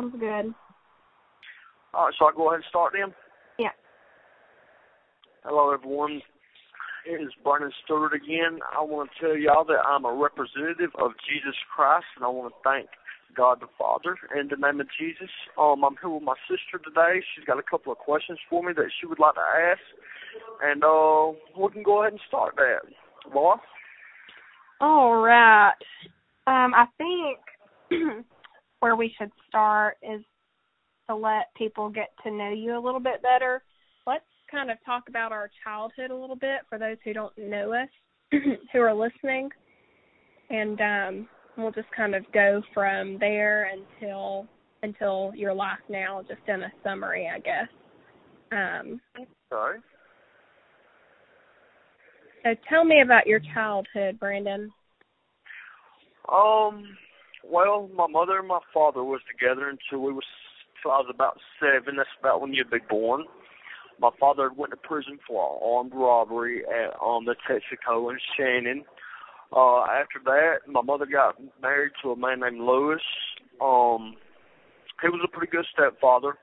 Sounds 0.00 0.14
good. 0.18 0.54
All 1.92 2.06
right, 2.06 2.14
so 2.18 2.26
I'll 2.26 2.32
go 2.32 2.48
ahead 2.48 2.64
and 2.64 2.64
start 2.70 2.94
then. 2.96 3.12
Yeah. 3.58 3.76
Hello, 5.44 5.74
everyone. 5.74 6.22
It 7.04 7.20
is 7.20 7.32
Brandon 7.44 7.72
Stewart 7.84 8.14
again. 8.14 8.60
I 8.64 8.82
want 8.82 9.10
to 9.10 9.20
tell 9.20 9.36
y'all 9.36 9.64
that 9.64 9.84
I'm 9.86 10.06
a 10.06 10.14
representative 10.14 10.90
of 10.98 11.12
Jesus 11.28 11.54
Christ, 11.74 12.06
and 12.16 12.24
I 12.24 12.28
want 12.28 12.54
to 12.54 12.60
thank 12.64 12.88
God 13.36 13.60
the 13.60 13.66
Father 13.76 14.16
in 14.38 14.48
the 14.48 14.56
name 14.56 14.80
of 14.80 14.86
Jesus. 14.98 15.28
Um, 15.58 15.84
I'm 15.84 15.96
here 16.00 16.10
with 16.10 16.22
my 16.22 16.36
sister 16.48 16.80
today. 16.82 17.20
She's 17.34 17.44
got 17.44 17.58
a 17.58 17.62
couple 17.62 17.92
of 17.92 17.98
questions 17.98 18.38
for 18.48 18.62
me 18.62 18.72
that 18.72 18.88
she 19.00 19.06
would 19.06 19.18
like 19.18 19.34
to 19.34 19.40
ask, 19.40 19.84
and 20.62 20.82
uh, 20.82 21.36
we 21.60 21.72
can 21.72 21.82
go 21.82 22.00
ahead 22.00 22.12
and 22.12 22.22
start 22.26 22.56
that. 22.56 22.88
Laura? 23.34 23.60
All 24.80 25.16
right. 25.16 25.76
Um, 26.46 26.72
I 26.72 26.86
think 26.96 27.38
where 28.80 28.96
we 28.96 29.14
should 29.18 29.30
start 29.48 29.96
is 30.02 30.22
to 31.08 31.14
let 31.14 31.54
people 31.56 31.88
get 31.88 32.10
to 32.24 32.30
know 32.30 32.50
you 32.50 32.76
a 32.76 32.84
little 32.84 33.00
bit 33.00 33.22
better. 33.22 33.62
Let's 34.06 34.24
kind 34.50 34.70
of 34.70 34.78
talk 34.84 35.04
about 35.08 35.32
our 35.32 35.50
childhood 35.64 36.10
a 36.10 36.16
little 36.16 36.36
bit 36.36 36.60
for 36.68 36.78
those 36.78 36.96
who 37.04 37.12
don't 37.12 37.36
know 37.38 37.72
us, 37.72 37.88
who 38.72 38.80
are 38.80 38.94
listening, 38.94 39.50
and 40.50 40.80
um, 40.80 41.28
we'll 41.56 41.72
just 41.72 41.90
kind 41.96 42.14
of 42.14 42.24
go 42.32 42.62
from 42.74 43.18
there 43.18 43.70
until 43.72 44.46
until 44.82 45.32
your 45.34 45.52
life 45.52 45.78
now, 45.90 46.22
just 46.26 46.40
in 46.48 46.62
a 46.62 46.72
summary, 46.82 47.28
I 47.28 47.38
guess. 47.38 47.68
Um, 48.50 48.98
Sorry. 49.50 49.78
so 52.42 52.54
tell 52.66 52.84
me 52.84 53.02
about 53.02 53.26
your 53.26 53.40
childhood, 53.52 54.18
Brandon. 54.18 54.72
Um, 56.32 56.84
well, 57.48 57.88
my 57.94 58.06
mother 58.06 58.38
and 58.38 58.48
my 58.48 58.60
father 58.72 59.02
was 59.02 59.20
together 59.30 59.68
until 59.68 60.04
we 60.04 60.12
was 60.12 60.24
till 60.82 60.92
I 60.92 60.98
was 60.98 61.10
about 61.12 61.38
seven. 61.60 61.96
That's 61.96 62.08
about 62.18 62.40
when 62.40 62.52
you'd 62.52 62.70
be 62.70 62.78
born. 62.88 63.24
My 64.00 64.10
father 64.18 64.50
went 64.56 64.70
to 64.72 64.76
prison 64.76 65.18
for 65.26 65.60
armed 65.62 65.92
robbery 65.94 66.62
at 66.64 66.94
um 67.04 67.24
the 67.26 67.34
Texaco 67.48 68.10
in 68.10 68.18
Shannon. 68.36 68.84
Uh 69.54 69.82
after 69.82 70.20
that 70.24 70.60
my 70.68 70.80
mother 70.80 71.06
got 71.06 71.36
married 71.60 71.92
to 72.02 72.12
a 72.12 72.16
man 72.16 72.40
named 72.40 72.60
Lewis. 72.60 73.02
Um 73.60 74.16
he 75.02 75.08
was 75.08 75.20
a 75.24 75.28
pretty 75.28 75.50
good 75.50 75.66
stepfather. 75.72 76.36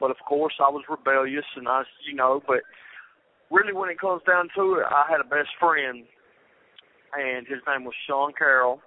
But 0.00 0.10
of 0.10 0.16
course 0.26 0.54
I 0.58 0.70
was 0.70 0.84
rebellious 0.88 1.44
and 1.56 1.68
I 1.68 1.82
you 2.08 2.14
know, 2.14 2.42
but 2.46 2.60
really 3.50 3.74
when 3.74 3.90
it 3.90 4.00
comes 4.00 4.22
down 4.26 4.48
to 4.56 4.74
it 4.74 4.84
I 4.88 5.06
had 5.10 5.20
a 5.20 5.28
best 5.28 5.50
friend 5.60 6.04
and 7.14 7.46
his 7.46 7.58
name 7.68 7.84
was 7.84 7.94
Sean 8.06 8.32
Carroll 8.36 8.80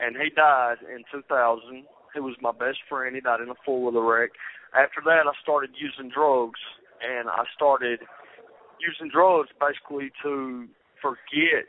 and 0.00 0.16
he 0.16 0.30
died 0.30 0.76
in 0.82 1.04
2000. 1.10 1.84
He 2.14 2.20
was 2.20 2.36
my 2.40 2.52
best 2.52 2.78
friend. 2.88 3.14
He 3.14 3.20
died 3.20 3.40
in 3.40 3.48
a 3.48 3.58
four-wheeler 3.64 4.04
wreck. 4.04 4.30
After 4.74 5.00
that, 5.04 5.26
I 5.26 5.32
started 5.42 5.70
using 5.78 6.10
drugs, 6.10 6.60
and 7.02 7.28
I 7.28 7.44
started 7.54 8.00
using 8.80 9.10
drugs 9.10 9.48
basically 9.60 10.10
to 10.22 10.66
forget 11.02 11.66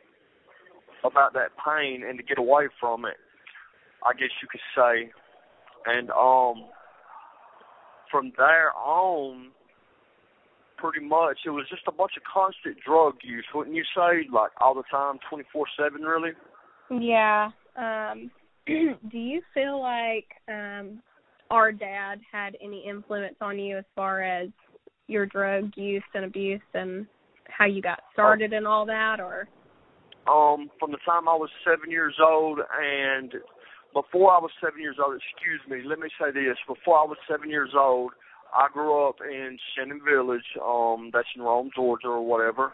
about 1.04 1.34
that 1.34 1.52
pain 1.58 2.04
and 2.08 2.18
to 2.18 2.24
get 2.24 2.38
away 2.38 2.68
from 2.80 3.06
it. 3.06 3.18
I 4.06 4.14
guess 4.14 4.30
you 4.42 4.48
could 4.50 4.64
say. 4.76 5.12
And 5.86 6.10
um, 6.12 6.70
from 8.12 8.32
there 8.38 8.72
on, 8.74 9.52
pretty 10.78 11.06
much 11.06 11.40
it 11.46 11.50
was 11.50 11.66
just 11.70 11.84
a 11.88 11.92
bunch 11.92 12.14
of 12.18 12.24
constant 12.24 12.78
drug 12.86 13.16
use, 13.24 13.46
wouldn't 13.54 13.76
you 13.76 13.84
say? 13.96 14.28
Like 14.32 14.52
all 14.60 14.74
the 14.74 14.84
time, 14.90 15.20
24/7, 15.32 16.06
really. 16.06 16.32
Yeah. 16.90 17.52
Um, 17.80 18.32
do 18.68 19.18
you 19.18 19.42
feel 19.54 19.82
like 19.82 20.28
um, 20.48 21.02
our 21.50 21.72
dad 21.72 22.20
had 22.32 22.56
any 22.62 22.86
influence 22.88 23.36
on 23.42 23.58
you 23.58 23.78
as 23.78 23.86
far 23.96 24.22
as 24.22 24.50
your 25.08 25.26
drug 25.26 25.72
use 25.76 26.04
and 26.14 26.26
abuse 26.26 26.62
and 26.74 27.08
how 27.48 27.66
you 27.66 27.82
got 27.82 28.00
started 28.14 28.54
and 28.54 28.68
all 28.68 28.86
that, 28.86 29.20
or? 29.20 29.48
um 30.28 30.70
from 30.80 30.92
the 30.92 31.00
time 31.06 31.28
I 31.28 31.36
was 31.36 31.50
seven 31.66 31.90
years 31.90 32.16
old 32.22 32.60
and 32.80 33.34
before 33.94 34.32
I 34.32 34.40
was 34.40 34.52
seven 34.64 34.80
years 34.82 34.98
old, 35.04 35.18
excuse 35.18 35.62
me, 35.68 35.82
let 35.90 35.98
me 35.98 36.10
say 36.22 36.30
this. 36.32 36.58
Before 36.68 37.00
I 37.00 37.06
was 37.06 37.18
seven 37.28 37.50
years 37.50 37.72
old, 37.76 38.12
I 38.56 38.68
grew 38.72 39.10
up 39.10 39.16
in 39.28 39.58
Shannon 39.74 40.00
Village, 40.08 40.46
um, 40.64 41.10
that's 41.12 41.28
in 41.36 41.42
Rome, 41.42 41.72
Georgia 41.76 42.08
or 42.08 42.24
whatever. 42.24 42.74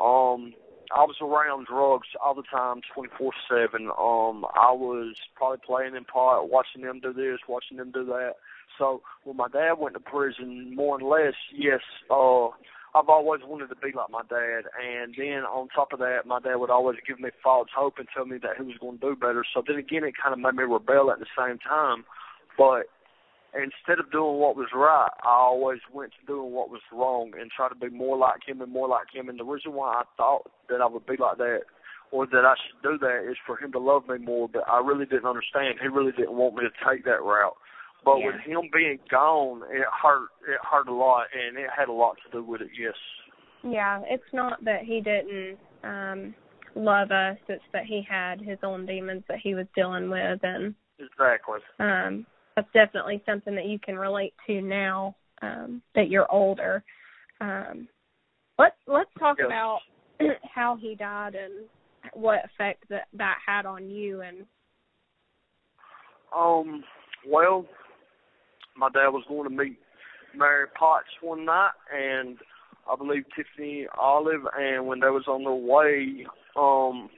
Um 0.00 0.54
I 0.94 1.04
was 1.04 1.16
around 1.20 1.66
drugs 1.66 2.08
all 2.24 2.34
the 2.34 2.42
time, 2.42 2.80
twenty 2.92 3.10
four 3.18 3.32
seven. 3.48 3.86
Um 3.86 4.44
I 4.54 4.72
was 4.72 5.14
probably 5.34 5.58
playing 5.64 5.94
in 5.94 6.04
part, 6.04 6.50
watching 6.50 6.82
them 6.82 7.00
do 7.00 7.12
this, 7.12 7.38
watching 7.48 7.76
them 7.76 7.92
do 7.92 8.04
that. 8.06 8.34
So 8.78 9.02
when 9.24 9.36
my 9.36 9.48
dad 9.48 9.74
went 9.78 9.94
to 9.94 10.00
prison, 10.00 10.74
more 10.74 11.00
or 11.00 11.18
less, 11.18 11.34
yes, 11.54 11.80
uh 12.10 12.48
I've 12.94 13.10
always 13.10 13.42
wanted 13.44 13.68
to 13.68 13.76
be 13.76 13.92
like 13.94 14.10
my 14.10 14.22
dad, 14.28 14.64
and 14.80 15.14
then 15.18 15.44
on 15.44 15.68
top 15.68 15.92
of 15.92 15.98
that, 15.98 16.20
my 16.24 16.40
dad 16.40 16.56
would 16.56 16.70
always 16.70 16.96
give 17.06 17.20
me 17.20 17.28
false 17.42 17.68
hope 17.76 17.98
and 17.98 18.08
tell 18.14 18.24
me 18.24 18.38
that 18.38 18.56
he 18.56 18.62
was 18.64 18.78
going 18.80 18.98
to 18.98 19.10
do 19.10 19.16
better. 19.16 19.44
So 19.52 19.62
then 19.66 19.76
again, 19.76 20.02
it 20.04 20.14
kind 20.16 20.32
of 20.32 20.38
made 20.38 20.54
me 20.54 20.64
rebel 20.64 21.10
at 21.10 21.18
the 21.18 21.26
same 21.36 21.58
time. 21.58 22.04
But 22.56 22.88
instead 23.54 23.98
of 24.00 24.10
doing 24.10 24.38
what 24.38 24.56
was 24.56 24.68
right, 24.74 25.10
I 25.22 25.30
always 25.30 25.80
went 25.92 26.12
to 26.20 26.26
doing 26.26 26.52
what 26.52 26.70
was 26.70 26.80
wrong 26.92 27.32
and 27.38 27.50
try 27.50 27.68
to 27.68 27.74
be 27.74 27.88
more 27.88 28.16
like 28.16 28.40
him 28.46 28.60
and 28.60 28.72
more 28.72 28.88
like 28.88 29.06
him. 29.12 29.28
And 29.28 29.38
the 29.38 29.44
reason 29.44 29.72
why 29.72 30.00
I 30.00 30.02
thought 30.16 30.50
that 30.68 30.80
I 30.80 30.86
would 30.86 31.06
be 31.06 31.16
like 31.16 31.38
that 31.38 31.62
or 32.10 32.26
that 32.26 32.44
I 32.44 32.54
should 32.54 32.82
do 32.82 32.98
that 32.98 33.28
is 33.30 33.36
for 33.46 33.56
him 33.58 33.72
to 33.72 33.78
love 33.78 34.08
me 34.08 34.18
more. 34.18 34.48
But 34.48 34.68
I 34.68 34.80
really 34.80 35.06
didn't 35.06 35.26
understand. 35.26 35.78
He 35.80 35.88
really 35.88 36.12
didn't 36.12 36.36
want 36.36 36.54
me 36.54 36.62
to 36.62 36.88
take 36.88 37.04
that 37.04 37.22
route. 37.22 37.56
But 38.04 38.18
Yeah. 38.18 38.26
with 38.26 38.40
him 38.42 38.70
being 38.72 39.00
gone, 39.10 39.62
it 39.70 39.86
hurt. 40.02 40.28
It 40.46 40.60
hurt 40.62 40.86
a 40.88 40.92
lot, 40.94 41.26
and 41.34 41.58
it 41.58 41.70
had 41.76 41.88
a 41.88 41.92
lot 41.92 42.16
to 42.24 42.30
do 42.30 42.44
with 42.44 42.60
it. 42.60 42.70
Yes. 42.78 42.94
Yeah, 43.62 44.02
it's 44.06 44.32
not 44.32 44.62
that 44.64 44.82
he 44.84 45.00
didn't 45.00 45.58
um 45.82 46.34
love 46.76 47.10
us, 47.10 47.38
it's 47.48 47.64
that 47.72 47.86
he 47.86 48.02
had 48.02 48.40
his 48.40 48.58
own 48.62 48.86
demons 48.86 49.24
that 49.28 49.38
he 49.38 49.54
was 49.54 49.66
dealing 49.74 50.10
with 50.10 50.38
and 50.44 50.74
Exactly. 50.98 51.60
um 51.80 52.26
that's 52.56 52.72
definitely 52.72 53.22
something 53.26 53.54
that 53.54 53.66
you 53.66 53.78
can 53.78 53.96
relate 53.96 54.34
to 54.46 54.60
now 54.60 55.14
um 55.42 55.82
that 55.94 56.08
you're 56.08 56.30
older. 56.32 56.82
Um 57.40 57.88
let's 58.58 58.76
let's 58.86 59.10
talk 59.18 59.36
Yes. 59.38 59.46
about 59.46 59.80
how 60.54 60.76
he 60.80 60.94
died 60.94 61.34
and 61.34 61.52
what 62.14 62.40
effect 62.44 62.84
that 62.88 63.06
that 63.12 63.36
had 63.46 63.66
on 63.66 63.88
you 63.90 64.22
and 64.22 64.46
Um. 66.36 66.82
Well, 67.28 67.66
my 68.76 68.88
dad 68.90 69.08
was 69.08 69.24
going 69.28 69.48
to 69.48 69.54
meet 69.64 69.78
Mary 70.36 70.66
Potts 70.78 71.06
one 71.20 71.44
night, 71.44 71.72
and 71.92 72.38
I 72.90 72.94
believe 72.96 73.24
Tiffany 73.34 73.86
Olive, 74.00 74.42
and 74.56 74.86
when 74.86 75.00
they 75.00 75.08
was 75.08 75.24
on 75.26 75.42
their 75.42 75.52
way, 75.52 76.24
um, 76.56 77.10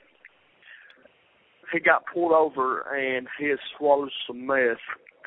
he 1.73 1.81
got 1.81 2.05
pulled 2.13 2.33
over 2.33 2.83
and 2.97 3.27
he 3.39 3.49
had 3.49 3.59
swallowed 3.77 4.11
some 4.27 4.47
meth, 4.47 4.79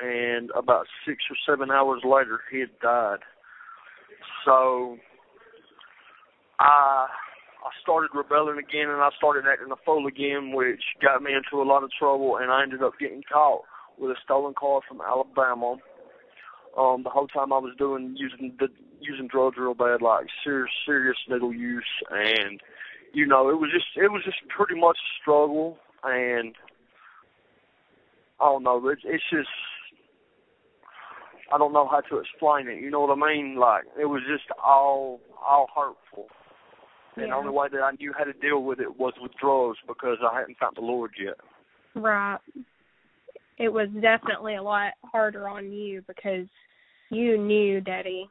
and 0.02 0.50
about 0.56 0.86
six 1.06 1.18
or 1.30 1.36
seven 1.46 1.70
hours 1.70 2.02
later, 2.04 2.40
he 2.50 2.60
had 2.60 2.78
died. 2.80 3.20
So, 4.44 4.96
I 6.58 7.06
I 7.64 7.70
started 7.80 8.10
rebelling 8.12 8.58
again, 8.58 8.88
and 8.88 9.00
I 9.00 9.10
started 9.16 9.44
acting 9.46 9.70
a 9.70 9.76
fool 9.86 10.06
again, 10.08 10.52
which 10.52 10.82
got 11.00 11.22
me 11.22 11.32
into 11.32 11.62
a 11.62 11.68
lot 11.68 11.84
of 11.84 11.90
trouble, 11.92 12.38
and 12.38 12.50
I 12.50 12.62
ended 12.62 12.82
up 12.82 12.94
getting 12.98 13.22
caught 13.22 13.62
with 13.98 14.10
a 14.10 14.20
stolen 14.24 14.54
car 14.54 14.80
from 14.88 15.00
Alabama. 15.00 15.76
Um, 16.76 17.02
the 17.04 17.10
whole 17.10 17.28
time 17.28 17.52
I 17.52 17.58
was 17.58 17.74
doing 17.78 18.16
using 18.18 18.56
the 18.58 18.68
using 19.00 19.28
drugs 19.28 19.56
real 19.58 19.74
bad, 19.74 20.02
like 20.02 20.26
serious 20.42 20.72
serious 20.84 21.16
needle 21.28 21.54
use, 21.54 21.84
and 22.10 22.60
you 23.12 23.26
know 23.26 23.48
it 23.50 23.60
was 23.60 23.70
just 23.72 23.86
it 23.96 24.10
was 24.10 24.22
just 24.24 24.38
pretty 24.48 24.80
much 24.80 24.96
a 24.96 25.12
struggle, 25.20 25.78
and 26.02 26.54
I 28.40 28.46
don't 28.46 28.64
know, 28.64 28.88
it's 28.88 29.02
it's 29.04 29.22
just 29.30 29.48
I 31.52 31.58
don't 31.58 31.72
know 31.72 31.86
how 31.86 32.00
to 32.00 32.18
explain 32.18 32.66
it. 32.68 32.80
You 32.80 32.90
know 32.90 33.00
what 33.00 33.16
I 33.16 33.34
mean? 33.34 33.56
Like 33.56 33.84
it 34.00 34.06
was 34.06 34.22
just 34.26 34.44
all 34.64 35.20
all 35.46 35.68
hurtful. 35.74 36.28
And 37.16 37.30
the 37.30 37.36
only 37.36 37.50
way 37.50 37.68
that 37.70 37.82
I 37.82 37.90
knew 37.92 38.12
how 38.16 38.24
to 38.24 38.32
deal 38.32 38.62
with 38.62 38.80
it 38.80 38.98
was 38.98 39.12
with 39.20 39.32
drugs 39.38 39.76
because 39.86 40.16
I 40.22 40.38
hadn't 40.38 40.56
found 40.56 40.76
the 40.76 40.80
Lord 40.80 41.10
yet. 41.22 41.34
Right. 41.94 42.38
It 43.58 43.68
was 43.68 43.88
definitely 44.00 44.56
a 44.56 44.62
lot 44.62 44.94
harder 45.04 45.46
on 45.46 45.70
you 45.70 46.02
because 46.08 46.46
you 47.10 47.36
knew 47.36 47.82
Daddy 47.82 48.30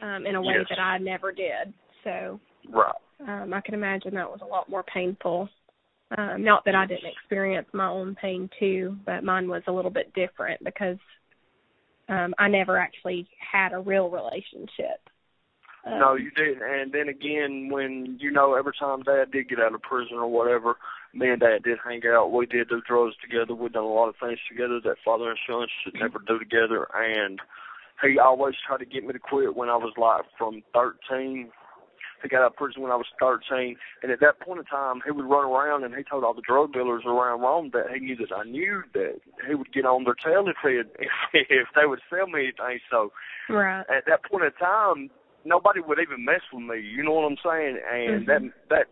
um 0.00 0.24
in 0.24 0.34
a 0.34 0.40
way 0.40 0.54
Yes. 0.58 0.66
that 0.70 0.78
I 0.78 0.96
never 0.98 1.30
did. 1.30 1.74
So 2.04 2.40
Right. 2.70 2.94
um 3.28 3.52
I 3.52 3.60
can 3.60 3.74
imagine 3.74 4.14
that 4.14 4.30
was 4.30 4.40
a 4.40 4.46
lot 4.46 4.70
more 4.70 4.84
painful. 4.84 5.50
Um 6.16 6.42
not 6.42 6.64
that 6.64 6.74
I 6.74 6.86
didn't 6.86 7.12
experience 7.12 7.68
my 7.74 7.88
own 7.88 8.14
pain 8.14 8.48
too, 8.58 8.96
but 9.04 9.24
mine 9.24 9.46
was 9.46 9.62
a 9.66 9.72
little 9.72 9.90
bit 9.90 10.12
different 10.14 10.64
because 10.64 10.96
um 12.10 12.34
I 12.38 12.48
never 12.48 12.76
actually 12.76 13.28
had 13.40 13.72
a 13.72 13.78
real 13.78 14.10
relationship. 14.10 15.00
Um, 15.86 15.98
No, 15.98 16.14
you 16.14 16.30
didn't. 16.30 16.62
And 16.62 16.92
then 16.92 17.08
again, 17.08 17.68
when 17.70 18.18
you 18.20 18.30
know, 18.30 18.54
every 18.54 18.72
time 18.78 19.02
Dad 19.02 19.30
did 19.32 19.48
get 19.48 19.60
out 19.60 19.74
of 19.74 19.82
prison 19.82 20.16
or 20.16 20.28
whatever, 20.28 20.76
me 21.14 21.28
and 21.28 21.40
Dad 21.40 21.62
did 21.64 21.78
hang 21.84 22.02
out. 22.06 22.32
We 22.32 22.46
did 22.46 22.68
do 22.68 22.82
drugs 22.86 23.16
together. 23.22 23.54
We've 23.54 23.72
done 23.72 23.84
a 23.84 23.86
lot 23.86 24.08
of 24.08 24.16
things 24.20 24.38
together 24.48 24.80
that 24.84 24.96
father 25.04 25.30
and 25.30 25.38
son 25.48 25.66
should 25.82 25.94
never 25.94 26.18
do 26.26 26.38
together. 26.38 26.86
And 26.94 27.40
he 28.02 28.18
always 28.18 28.54
tried 28.66 28.78
to 28.78 28.84
get 28.84 29.04
me 29.04 29.12
to 29.12 29.18
quit 29.18 29.56
when 29.56 29.68
I 29.68 29.76
was 29.76 29.92
like 29.96 30.24
from 30.38 30.62
13 30.74 31.50
got 32.28 32.42
out 32.42 32.52
of 32.52 32.56
prison 32.56 32.82
when 32.82 32.92
I 32.92 32.96
was 32.96 33.06
13, 33.18 33.76
and 34.02 34.12
at 34.12 34.20
that 34.20 34.40
point 34.40 34.60
in 34.60 34.66
time, 34.66 35.00
he 35.04 35.10
would 35.10 35.24
run 35.24 35.44
around 35.44 35.84
and 35.84 35.94
he 35.94 36.02
told 36.02 36.24
all 36.24 36.34
the 36.34 36.42
drug 36.42 36.72
dealers 36.72 37.04
around 37.06 37.40
Rome 37.40 37.70
that 37.72 37.86
he 37.92 38.00
knew 38.00 38.16
that 38.16 38.32
I 38.34 38.44
knew 38.44 38.82
that 38.94 39.20
he 39.46 39.54
would 39.54 39.72
get 39.72 39.86
on 39.86 40.04
their 40.04 40.14
tail 40.14 40.46
if 40.48 40.56
he 40.62 40.76
had, 40.76 40.90
if, 40.98 41.46
if 41.50 41.68
they 41.74 41.86
would 41.86 42.00
sell 42.08 42.26
me 42.26 42.52
anything. 42.52 42.80
So 42.90 43.12
right. 43.48 43.84
at 43.88 44.04
that 44.06 44.24
point 44.24 44.44
in 44.44 44.52
time, 44.52 45.10
nobody 45.44 45.80
would 45.80 45.98
even 45.98 46.24
mess 46.24 46.42
with 46.52 46.64
me. 46.64 46.80
You 46.80 47.02
know 47.02 47.12
what 47.12 47.30
I'm 47.30 47.38
saying? 47.44 47.78
And 47.90 48.26
mm-hmm. 48.26 48.46
that 48.46 48.52
that 48.68 48.86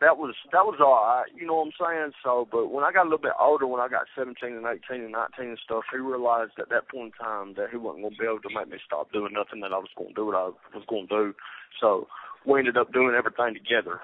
that 0.00 0.16
was 0.16 0.34
that 0.52 0.64
was 0.64 0.80
all 0.80 0.96
right, 0.96 1.28
you 1.36 1.46
know 1.46 1.60
what 1.60 1.68
I'm 1.68 1.76
saying? 1.76 2.12
So, 2.24 2.48
but 2.50 2.72
when 2.72 2.84
I 2.84 2.92
got 2.92 3.04
a 3.04 3.10
little 3.12 3.20
bit 3.20 3.36
older, 3.38 3.66
when 3.66 3.80
I 3.80 3.88
got 3.88 4.08
17 4.16 4.56
and 4.56 4.64
18 4.64 5.04
and 5.04 5.12
19 5.12 5.48
and 5.52 5.58
stuff, 5.62 5.84
he 5.92 5.98
realized 5.98 6.56
at 6.58 6.70
that 6.70 6.88
point 6.88 7.12
in 7.12 7.20
time 7.20 7.54
that 7.60 7.68
he 7.70 7.76
wasn't 7.76 8.08
to 8.08 8.16
be 8.16 8.24
able 8.24 8.40
to 8.40 8.54
make 8.54 8.72
me 8.72 8.80
stop 8.84 9.12
doing 9.12 9.36
nothing 9.36 9.60
that 9.60 9.76
I 9.76 9.78
was 9.78 9.92
going 9.96 10.10
to 10.10 10.14
do 10.16 10.26
what 10.26 10.40
I 10.40 10.48
was 10.72 10.88
going 10.88 11.06
to 11.08 11.14
do. 11.14 11.34
So, 11.78 12.08
we 12.46 12.58
ended 12.58 12.76
up 12.76 12.92
doing 12.92 13.14
everything 13.16 13.54
together. 13.54 14.00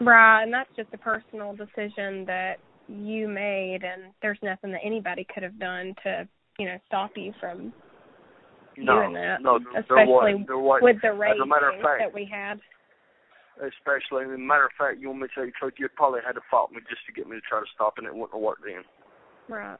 Right, 0.00 0.42
and 0.42 0.52
that's 0.52 0.70
just 0.76 0.88
a 0.92 0.98
personal 0.98 1.54
decision 1.54 2.24
that 2.26 2.56
you 2.88 3.28
made, 3.28 3.80
and 3.82 4.12
there's 4.22 4.38
nothing 4.42 4.72
that 4.72 4.80
anybody 4.84 5.26
could 5.32 5.42
have 5.42 5.58
done 5.58 5.94
to, 6.04 6.28
you 6.58 6.66
know, 6.66 6.78
stop 6.86 7.10
you 7.16 7.32
from 7.40 7.72
no, 8.76 9.00
doing 9.00 9.14
that. 9.14 9.42
No, 9.42 9.58
especially 9.76 10.44
there 10.46 10.58
was, 10.58 10.80
with 10.82 10.96
the 11.02 11.12
rate 11.12 11.36
fact, 11.82 12.00
that 12.00 12.14
we 12.14 12.28
had. 12.30 12.60
Especially, 13.56 14.24
as 14.24 14.30
a 14.30 14.38
matter 14.38 14.66
of 14.66 14.70
fact, 14.78 15.00
you 15.00 15.08
want 15.08 15.20
me 15.20 15.28
to 15.28 15.34
tell 15.34 15.44
you 15.44 15.50
the 15.50 15.58
truth, 15.58 15.74
you 15.78 15.88
probably 15.96 16.20
had 16.24 16.32
to 16.32 16.40
fight 16.50 16.70
me 16.72 16.78
just 16.88 17.04
to 17.06 17.12
get 17.12 17.28
me 17.28 17.36
to 17.36 17.42
try 17.42 17.58
to 17.58 17.66
stop, 17.74 17.94
and 17.98 18.06
it 18.06 18.14
wouldn't 18.14 18.32
have 18.32 18.40
worked 18.40 18.62
then. 18.64 18.84
Right. 19.48 19.78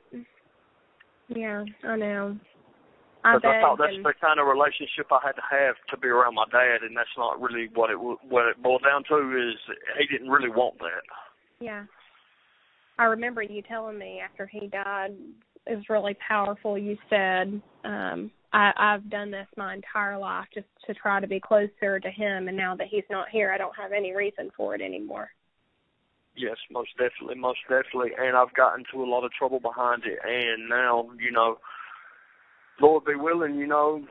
Yeah, 1.29 1.65
I 1.85 1.97
know. 1.97 2.37
Because 3.23 3.43
I, 3.45 3.61
thought 3.61 3.79
that's 3.79 3.97
the 3.97 4.15
kind 4.21 4.39
of 4.39 4.47
relationship 4.47 5.11
I 5.11 5.19
had 5.25 5.33
to 5.33 5.43
have 5.51 5.75
to 5.91 5.97
be 5.99 6.09
around 6.09 6.35
my 6.35 6.45
dad, 6.53 6.83
and 6.83 6.97
that's 6.97 7.11
not 7.17 7.41
really 7.41 7.69
what 7.75 7.91
it 7.91 7.97
what 7.97 8.47
it 8.47 8.63
boiled 8.63 8.85
down 8.85 9.03
to. 9.09 9.17
Is 9.37 9.59
he 9.99 10.07
didn't 10.07 10.31
really 10.31 10.49
want 10.49 10.79
that. 10.79 11.03
Yeah, 11.61 11.85
I 12.99 13.05
remember 13.05 13.43
you 13.43 13.63
telling 13.63 13.99
me 13.99 14.21
after 14.21 14.47
he 14.47 14.69
died. 14.69 15.17
It 15.67 15.75
was 15.75 15.89
really 15.91 16.17
powerful. 16.27 16.79
You 16.79 16.97
said, 17.11 17.61
um, 17.85 18.31
I, 18.53 18.73
"I've 18.77 19.11
done 19.11 19.33
this 19.33 19.49
my 19.57 19.75
entire 19.75 20.17
life 20.17 20.47
just 20.55 20.69
to 20.87 20.95
try 20.95 21.21
to 21.21 21.27
be 21.27 21.41
closer 21.41 21.99
to 21.99 22.11
him, 22.11 22.47
and 22.47 22.57
now 22.57 22.77
that 22.77 22.87
he's 22.87 23.05
not 23.11 23.29
here, 23.31 23.53
I 23.53 23.59
don't 23.59 23.77
have 23.77 23.93
any 23.93 24.15
reason 24.15 24.51
for 24.57 24.77
it 24.77 24.81
anymore." 24.81 25.31
Yes, 26.37 26.57
most 26.71 26.91
definitely, 26.97 27.35
most 27.35 27.59
definitely. 27.69 28.13
And 28.17 28.37
I've 28.37 28.55
gotten 28.55 28.85
into 28.87 29.05
a 29.05 29.11
lot 29.11 29.25
of 29.25 29.33
trouble 29.33 29.59
behind 29.59 30.05
it, 30.05 30.21
and 30.25 30.69
now 30.69 31.11
you 31.19 31.33
know 31.33 31.59
Lord 32.81 33.05
be 33.05 33.15
willing, 33.15 33.57
you 33.57 33.67
know, 33.67 34.05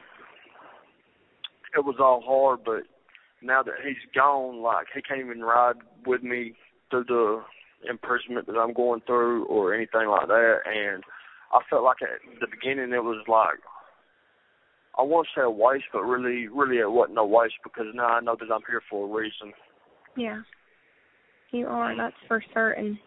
it 1.76 1.86
was 1.86 1.96
all 2.00 2.22
hard, 2.26 2.60
but 2.66 2.84
now 3.42 3.64
that 3.64 3.76
he's 3.86 3.96
gone, 4.16 4.62
like 4.62 4.88
he 4.94 5.02
can't 5.02 5.22
even 5.22 5.42
ride 5.42 5.76
with 6.06 6.24
me 6.24 6.54
through 6.90 7.06
the 7.06 7.42
imprisonment 7.90 8.48
that 8.48 8.58
I'm 8.58 8.74
going 8.74 9.02
through 9.06 9.46
or 9.46 9.74
anything 9.74 10.08
like 10.10 10.28
that. 10.28 10.60
And 10.66 11.04
I 11.54 11.60
felt 11.70 11.84
like 11.84 11.98
at 12.02 12.40
the 12.40 12.48
beginning 12.48 12.94
it 12.94 13.04
was 13.04 13.24
like 13.28 13.60
I 14.98 15.04
won't 15.04 15.28
say 15.36 15.44
a 15.44 15.50
waste, 15.50 15.86
but 15.94 16.02
really, 16.04 16.48
really 16.48 16.78
it 16.78 16.92
wasn't 16.92 17.20
a 17.20 17.26
waste 17.26 17.56
because 17.64 17.86
now 17.94 18.08
I 18.08 18.20
know 18.20 18.36
that 18.40 18.52
I'm 18.52 18.62
here 18.68 18.82
for 18.90 19.06
a 19.06 19.22
reason. 19.22 19.54
Yeah, 20.16 20.42
you 21.52 21.68
are. 21.68 21.96
That's 21.96 22.16
for 22.28 22.44
certain. 22.54 22.98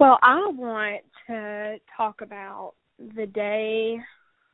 Well, 0.00 0.18
I 0.22 0.38
want 0.48 1.02
to 1.28 1.76
talk 1.96 2.22
about 2.22 2.72
the 2.98 3.26
day 3.26 3.98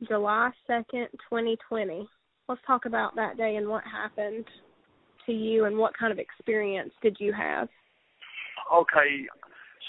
July 0.07 0.51
2nd, 0.69 1.07
2020. 1.29 2.07
Let's 2.49 2.61
talk 2.67 2.85
about 2.85 3.15
that 3.15 3.37
day 3.37 3.55
and 3.55 3.67
what 3.67 3.83
happened 3.83 4.45
to 5.25 5.31
you 5.31 5.65
and 5.65 5.77
what 5.77 5.97
kind 5.97 6.11
of 6.11 6.19
experience 6.19 6.91
did 7.01 7.17
you 7.19 7.31
have? 7.33 7.69
Okay, 8.73 9.25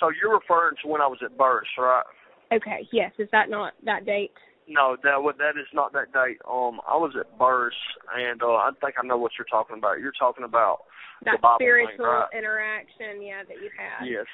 so 0.00 0.10
you're 0.10 0.34
referring 0.34 0.76
to 0.82 0.88
when 0.88 1.00
I 1.00 1.06
was 1.06 1.18
at 1.24 1.36
Burruss, 1.36 1.62
right? 1.78 2.04
Okay, 2.52 2.86
yes. 2.92 3.12
Is 3.18 3.28
that 3.32 3.50
not 3.50 3.72
that 3.84 4.06
date? 4.06 4.32
No, 4.68 4.96
that 5.02 5.18
that 5.38 5.60
is 5.60 5.66
not 5.74 5.92
that 5.92 6.12
date. 6.12 6.38
Um, 6.48 6.80
I 6.88 6.96
was 6.96 7.12
at 7.18 7.38
Burruss, 7.38 7.70
and 8.16 8.42
uh, 8.42 8.54
I 8.54 8.70
think 8.80 8.94
I 9.02 9.06
know 9.06 9.18
what 9.18 9.32
you're 9.38 9.50
talking 9.50 9.76
about. 9.76 10.00
You're 10.00 10.16
talking 10.18 10.44
about 10.44 10.78
that 11.24 11.36
the 11.36 11.42
Bible 11.42 11.56
spiritual 11.58 11.96
thing, 11.96 12.06
right? 12.06 12.38
interaction, 12.38 13.22
yeah, 13.22 13.42
that 13.44 13.58
you 13.60 13.70
had. 13.76 14.06
Yes, 14.06 14.26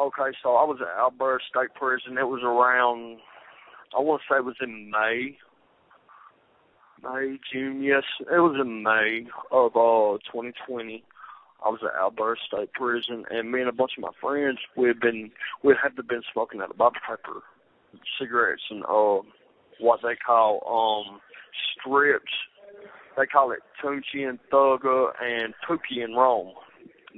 Okay, 0.00 0.34
so 0.42 0.56
I 0.56 0.64
was 0.64 0.78
at 0.80 0.98
Alberta 0.98 1.44
State 1.50 1.74
Prison. 1.74 2.16
It 2.16 2.26
was 2.26 2.40
around, 2.42 3.18
I 3.94 4.00
want 4.00 4.22
to 4.22 4.32
say 4.32 4.38
it 4.38 4.44
was 4.46 4.56
in 4.62 4.90
May. 4.90 5.36
May, 7.02 7.36
June, 7.52 7.82
yes, 7.82 8.04
it 8.20 8.40
was 8.40 8.56
in 8.58 8.82
May 8.82 9.26
of 9.50 9.72
uh 9.76 10.16
2020. 10.32 11.04
I 11.62 11.68
was 11.68 11.80
at 11.82 12.00
Alberta 12.00 12.40
State 12.48 12.72
Prison, 12.72 13.26
and 13.28 13.52
me 13.52 13.60
and 13.60 13.68
a 13.68 13.72
bunch 13.72 13.90
of 13.98 14.02
my 14.02 14.12
friends, 14.22 14.56
we'd 14.74 15.00
been, 15.00 15.30
we 15.62 15.74
had 15.82 15.94
to 15.96 16.02
been 16.02 16.22
smoking 16.32 16.62
out 16.62 16.70
of 16.70 16.78
Bible 16.78 16.96
paper 17.06 17.42
cigarettes 18.18 18.62
and 18.70 18.82
uh 18.84 19.20
what 19.80 20.00
they 20.02 20.16
call 20.16 20.64
um 20.64 21.20
strips. 21.76 22.32
They 23.18 23.26
call 23.26 23.52
it 23.52 23.60
Tunchi 23.84 24.26
and 24.26 24.38
Thugger 24.50 25.10
and 25.22 25.52
Pookie 25.68 26.02
and 26.02 26.16
Rome. 26.16 26.54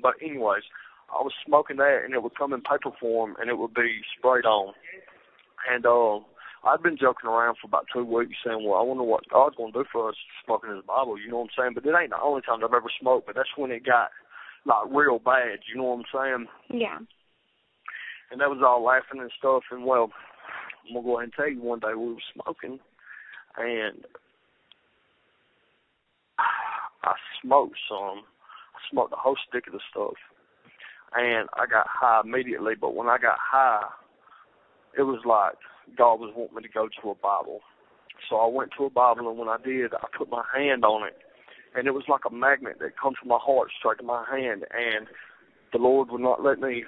But 0.02 0.14
anyways, 0.20 0.64
I 1.12 1.22
was 1.22 1.32
smoking 1.46 1.76
that, 1.76 2.02
and 2.04 2.14
it 2.14 2.22
would 2.22 2.36
come 2.36 2.52
in 2.52 2.62
paper 2.62 2.90
form, 2.98 3.36
and 3.38 3.50
it 3.50 3.58
would 3.58 3.74
be 3.74 4.00
sprayed 4.16 4.46
on. 4.46 4.72
And 5.70 5.84
uh, 5.84 6.24
I'd 6.64 6.82
been 6.82 6.96
joking 6.96 7.28
around 7.28 7.56
for 7.60 7.68
about 7.68 7.86
two 7.92 8.04
weeks, 8.04 8.32
saying, 8.44 8.64
"Well, 8.64 8.80
I 8.80 8.82
wonder 8.82 9.04
what 9.04 9.28
God's 9.28 9.56
going 9.56 9.72
to 9.72 9.80
do 9.80 9.84
for 9.92 10.08
us 10.08 10.16
smoking 10.44 10.74
His 10.74 10.84
Bible." 10.86 11.20
You 11.20 11.30
know 11.30 11.44
what 11.44 11.50
I'm 11.52 11.56
saying? 11.64 11.72
But 11.74 11.84
it 11.84 11.94
ain't 11.94 12.10
the 12.10 12.22
only 12.22 12.40
time 12.40 12.64
I've 12.64 12.74
ever 12.74 12.90
smoked. 13.00 13.26
But 13.26 13.36
that's 13.36 13.56
when 13.56 13.70
it 13.70 13.84
got 13.84 14.08
like 14.64 14.88
real 14.90 15.18
bad. 15.18 15.60
You 15.68 15.76
know 15.76 15.92
what 15.92 16.00
I'm 16.00 16.12
saying? 16.12 16.80
Yeah. 16.80 16.98
And 18.30 18.40
that 18.40 18.48
was 18.48 18.62
all 18.64 18.82
laughing 18.82 19.20
and 19.20 19.30
stuff. 19.38 19.64
And 19.70 19.84
well, 19.84 20.10
I'm 20.88 20.94
gonna 20.94 21.04
go 21.04 21.18
ahead 21.18 21.24
and 21.24 21.32
tell 21.34 21.50
you, 21.50 21.60
one 21.60 21.80
day 21.80 21.94
we 21.94 22.14
were 22.14 22.30
smoking, 22.32 22.80
and 23.58 24.00
I 27.04 27.14
smoked 27.42 27.76
some. 27.86 28.24
I 28.72 28.80
smoked 28.90 29.12
a 29.12 29.16
whole 29.16 29.36
stick 29.46 29.66
of 29.66 29.74
the 29.74 29.80
stuff 29.90 30.16
and 31.16 31.48
I 31.54 31.66
got 31.66 31.86
high 31.88 32.20
immediately. 32.24 32.74
But 32.80 32.94
when 32.94 33.08
I 33.08 33.18
got 33.18 33.38
high, 33.40 33.88
it 34.96 35.02
was 35.02 35.20
like 35.24 35.54
God 35.96 36.20
was 36.20 36.32
wanting 36.36 36.56
me 36.56 36.62
to 36.62 36.68
go 36.68 36.88
to 36.88 37.10
a 37.10 37.14
Bible. 37.14 37.60
So 38.28 38.36
I 38.36 38.46
went 38.46 38.70
to 38.78 38.84
a 38.84 38.90
Bible, 38.90 39.28
and 39.28 39.38
when 39.38 39.48
I 39.48 39.56
did, 39.62 39.94
I 39.94 40.06
put 40.16 40.30
my 40.30 40.44
hand 40.54 40.84
on 40.84 41.06
it, 41.06 41.16
and 41.74 41.86
it 41.86 41.94
was 41.94 42.04
like 42.08 42.22
a 42.28 42.32
magnet 42.32 42.76
that 42.80 42.98
comes 43.00 43.16
from 43.18 43.28
my 43.28 43.38
heart 43.40 43.68
straight 43.78 43.98
to 43.98 44.04
my 44.04 44.24
hand. 44.30 44.64
And 44.70 45.06
the 45.72 45.78
Lord 45.78 46.10
would 46.10 46.20
not 46.20 46.42
let 46.42 46.60
me 46.60 46.84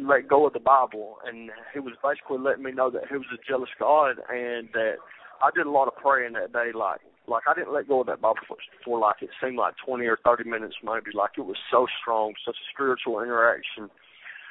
let 0.00 0.28
go 0.28 0.46
of 0.46 0.52
the 0.52 0.60
Bible, 0.60 1.18
and 1.26 1.50
He 1.72 1.78
was 1.78 1.94
basically 2.02 2.38
letting 2.38 2.64
me 2.64 2.72
know 2.72 2.90
that 2.90 3.08
He 3.08 3.16
was 3.16 3.26
a 3.32 3.48
jealous 3.48 3.70
God, 3.78 4.16
and 4.28 4.68
that 4.72 4.94
I 5.42 5.50
did 5.54 5.66
a 5.66 5.70
lot 5.70 5.88
of 5.88 5.96
praying 5.96 6.32
that 6.34 6.52
day, 6.52 6.70
like 6.74 7.00
like 7.30 7.44
I 7.48 7.54
didn't 7.54 7.72
let 7.72 7.88
go 7.88 8.00
of 8.00 8.06
that 8.08 8.20
Bible 8.20 8.42
for, 8.46 8.56
for 8.84 8.98
like 8.98 9.22
it 9.22 9.30
seemed 9.42 9.56
like 9.56 9.74
twenty 9.84 10.06
or 10.06 10.18
thirty 10.24 10.48
minutes 10.48 10.74
maybe. 10.82 11.14
Like 11.14 11.30
it 11.38 11.46
was 11.46 11.56
so 11.70 11.86
strong, 12.02 12.34
such 12.44 12.56
a 12.56 12.70
spiritual 12.74 13.22
interaction. 13.22 13.88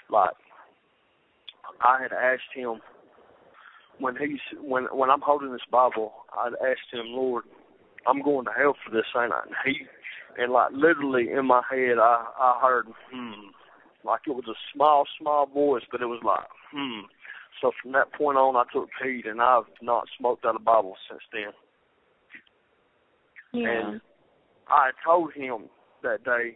Like 0.10 0.34
I 1.82 2.02
had 2.02 2.14
asked 2.14 2.56
him 2.56 2.80
when 4.00 4.16
he's 4.16 4.40
when 4.62 4.86
when 4.86 5.10
I'm 5.10 5.22
holding 5.22 5.52
this 5.52 5.68
Bible, 5.70 6.14
I'd 6.34 6.54
asked 6.66 6.90
him, 6.92 7.08
Lord, 7.08 7.44
I'm 8.08 8.24
going 8.24 8.46
to 8.46 8.52
hell 8.58 8.76
for 8.84 8.96
this, 8.96 9.06
ain't 9.22 9.34
I? 9.34 9.42
And 9.46 9.56
he 9.66 9.86
and 10.42 10.52
like 10.52 10.72
literally 10.72 11.30
in 11.32 11.46
my 11.46 11.62
head, 11.70 12.00
I 12.00 12.26
I 12.40 12.60
heard 12.62 12.88
hmm, 13.12 13.52
like 14.06 14.22
it 14.26 14.32
was 14.32 14.48
a 14.48 14.58
small 14.74 15.06
small 15.20 15.46
voice, 15.46 15.84
but 15.92 16.02
it 16.02 16.08
was 16.08 16.22
like 16.24 16.48
hmm. 16.72 17.06
So 17.62 17.72
from 17.84 17.92
that 17.92 18.14
point 18.14 18.38
on, 18.38 18.56
I 18.56 18.64
took 18.72 18.88
heed, 19.04 19.26
and 19.26 19.42
I've 19.42 19.68
not 19.82 20.06
smoked 20.18 20.46
out 20.46 20.56
of 20.56 20.64
Bible 20.64 20.96
since 21.10 21.22
then. 21.34 21.52
Yeah. 23.54 23.90
And 23.90 24.02
I 24.68 24.92
told 25.06 25.34
him 25.34 25.70
that 26.04 26.24
day 26.24 26.56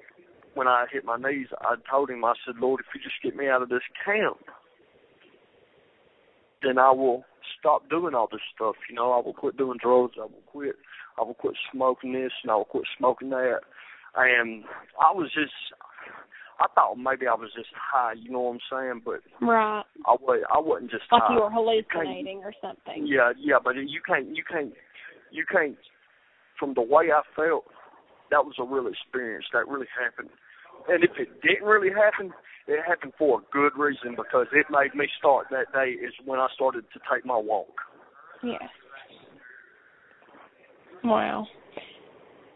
when 0.53 0.67
I 0.67 0.85
hit 0.91 1.05
my 1.05 1.17
knees, 1.17 1.47
I 1.61 1.75
told 1.89 2.09
him, 2.09 2.23
I 2.23 2.33
said, 2.45 2.55
Lord, 2.59 2.81
if 2.81 2.85
you 2.93 3.01
just 3.01 3.21
get 3.23 3.35
me 3.35 3.49
out 3.49 3.61
of 3.61 3.69
this 3.69 3.81
camp, 4.05 4.37
then 6.61 6.77
I 6.77 6.91
will 6.91 7.25
stop 7.59 7.89
doing 7.89 8.13
all 8.13 8.27
this 8.31 8.41
stuff. 8.55 8.75
You 8.89 8.95
know, 8.95 9.11
I 9.11 9.21
will 9.25 9.33
quit 9.33 9.57
doing 9.57 9.79
drugs. 9.81 10.13
I 10.17 10.25
will 10.25 10.43
quit. 10.47 10.75
I 11.19 11.23
will 11.23 11.33
quit 11.33 11.55
smoking 11.71 12.13
this, 12.13 12.31
and 12.43 12.51
I 12.51 12.55
will 12.55 12.65
quit 12.65 12.85
smoking 12.97 13.29
that. 13.31 13.59
And 14.15 14.63
I 15.01 15.11
was 15.11 15.29
just, 15.33 15.53
I 16.59 16.67
thought 16.73 16.95
maybe 16.95 17.27
I 17.27 17.33
was 17.33 17.49
just 17.55 17.69
high. 17.73 18.13
You 18.13 18.31
know 18.31 18.41
what 18.41 18.53
I'm 18.53 18.59
saying? 18.71 19.01
But 19.03 19.45
right. 19.45 19.83
I 20.05 20.11
was. 20.21 20.43
I 20.53 20.59
wasn't 20.59 20.91
just 20.91 21.03
like 21.11 21.23
high. 21.23 21.33
you 21.33 21.41
were 21.41 21.49
hallucinating 21.49 22.41
or 22.43 22.53
something. 22.61 23.07
Yeah, 23.07 23.33
yeah, 23.37 23.57
but 23.63 23.75
you 23.75 24.01
can't. 24.07 24.35
You 24.35 24.43
can't. 24.49 24.73
You 25.31 25.45
can't 25.51 25.75
from 26.59 26.73
the 26.73 26.81
way 26.81 27.11
I 27.11 27.21
felt, 27.35 27.65
that 28.31 28.45
was 28.45 28.55
a 28.59 28.63
real 28.63 28.87
experience. 28.87 29.45
That 29.53 29.67
really 29.67 29.87
happened. 29.93 30.29
and 30.87 31.03
if 31.03 31.11
it 31.17 31.41
didn't 31.41 31.65
really 31.67 31.91
happen, 31.91 32.33
it 32.67 32.79
happened 32.87 33.13
for 33.17 33.39
a 33.39 33.43
good 33.51 33.77
reason 33.77 34.15
because 34.15 34.47
it 34.53 34.65
made 34.71 34.95
me 34.95 35.07
start 35.17 35.47
that 35.51 35.71
day 35.73 35.91
is 35.91 36.13
when 36.25 36.39
I 36.39 36.47
started 36.53 36.85
to 36.93 36.99
take 37.11 37.25
my 37.25 37.37
walk. 37.37 37.73
Yeah. 38.41 38.67
Wow. 41.03 41.47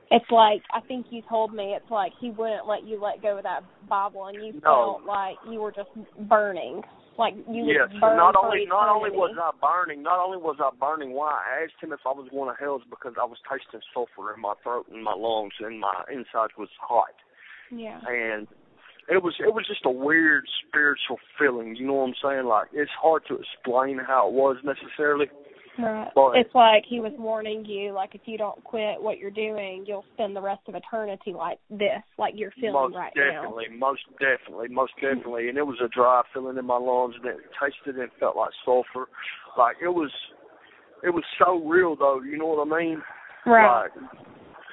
It's 0.10 0.30
like 0.32 0.62
I 0.74 0.80
think 0.82 1.08
you 1.10 1.22
told 1.28 1.54
me 1.54 1.76
it's 1.76 1.92
like 1.92 2.14
he 2.20 2.30
wouldn't 2.30 2.68
let 2.68 2.84
you 2.84 3.02
let 3.02 3.22
go 3.22 3.38
of 3.38 3.44
that 3.44 3.64
Bible, 3.90 4.28
and 4.28 4.44
you 4.44 4.54
No. 4.54 4.62
felt 4.62 5.06
like 5.06 5.36
you 5.50 5.60
were 5.60 5.72
just 5.72 5.90
burning, 6.30 6.82
like 7.18 7.34
you 7.50 7.66
yes, 7.66 7.92
would 7.92 8.00
burn 8.00 8.18
not 8.18 8.36
only 8.42 8.66
not 8.66 8.88
only 8.88 9.10
was. 9.12 9.36
I 9.38 9.52
burning, 9.60 10.04
not 10.04 10.20
only 10.24 10.38
was 10.38 10.58
I 10.60 10.70
burning. 10.80 11.12
Why 11.12 11.32
I 11.32 11.64
asked 11.64 11.82
him 11.82 11.92
if 11.92 12.00
I 12.06 12.12
was 12.12 12.28
going 12.32 12.48
to 12.48 12.56
hell 12.60 12.78
is 12.78 12.84
because 12.90 13.16
I 13.20 13.26
was 13.26 13.38
tasting 13.50 13.82
sulfur 13.94 14.34
in 14.34 14.40
my 14.42 14.54
throat 14.64 14.88
and 14.92 15.04
my 15.04 15.14
lungs, 15.14 15.54
and 15.60 15.80
my 15.80 16.04
insides 16.12 16.54
was 16.58 16.70
hot. 16.80 17.16
Yeah. 17.70 18.00
and 18.08 18.48
it 19.10 19.24
was 19.24 19.36
it 19.40 19.54
was 19.54 19.66
just 19.68 19.86
a 19.86 19.90
weird 19.90 20.46
spiritual 20.68 21.18
feeling. 21.40 21.76
You 21.76 21.88
know 21.88 21.94
what 21.94 22.10
I'm 22.10 22.16
saying? 22.24 22.46
Like 22.46 22.68
it's 22.74 22.92
hard 23.02 23.24
to 23.28 23.40
explain 23.40 24.00
how 24.00 24.28
it 24.28 24.34
was 24.34 24.58
necessarily. 24.64 25.28
Right. 25.78 26.10
But- 26.16 26.38
It's 26.38 26.54
like 26.56 26.84
he 26.88 27.00
was 27.00 27.14
warning 27.18 27.64
you, 27.66 27.92
like 27.92 28.16
if 28.16 28.22
you 28.26 28.38
don't 28.38 28.64
quit 28.64 29.02
what 29.02 29.20
you're 29.20 29.32
doing, 29.32 29.86
you'll 29.88 30.06
spend 30.14 30.36
the 30.36 30.42
rest 30.42 30.62
of 30.68 30.76
eternity 30.76 31.34
like 31.34 31.60
this, 31.70 32.02
like 32.18 32.34
you're 32.36 32.52
feeling 32.60 32.74
most 32.74 32.96
right 32.96 33.14
now. 33.16 33.42
definitely, 33.44 33.66
most 33.78 34.02
definitely, 34.20 34.68
most 34.70 34.94
definitely. 34.96 35.50
And 35.50 35.58
it 35.58 35.66
was 35.66 35.78
a 35.84 35.88
dry 35.90 36.24
feeling 36.34 36.58
in 36.58 36.66
my 36.66 36.78
lungs, 36.78 37.16
and 37.16 37.26
it 37.26 37.38
tasted 37.62 38.00
and 38.02 38.10
felt 38.20 38.36
like 38.36 38.50
sulfur. 38.66 39.08
Like 39.58 39.78
it 39.84 39.90
was, 39.90 40.12
it 41.04 41.12
was 41.12 41.24
so 41.38 41.64
real 41.64 41.96
though. 41.96 42.22
You 42.22 42.38
know 42.38 42.48
what 42.48 42.68
I 42.68 42.80
mean? 42.80 43.02
Right. 43.46 43.84
Like, 43.84 43.92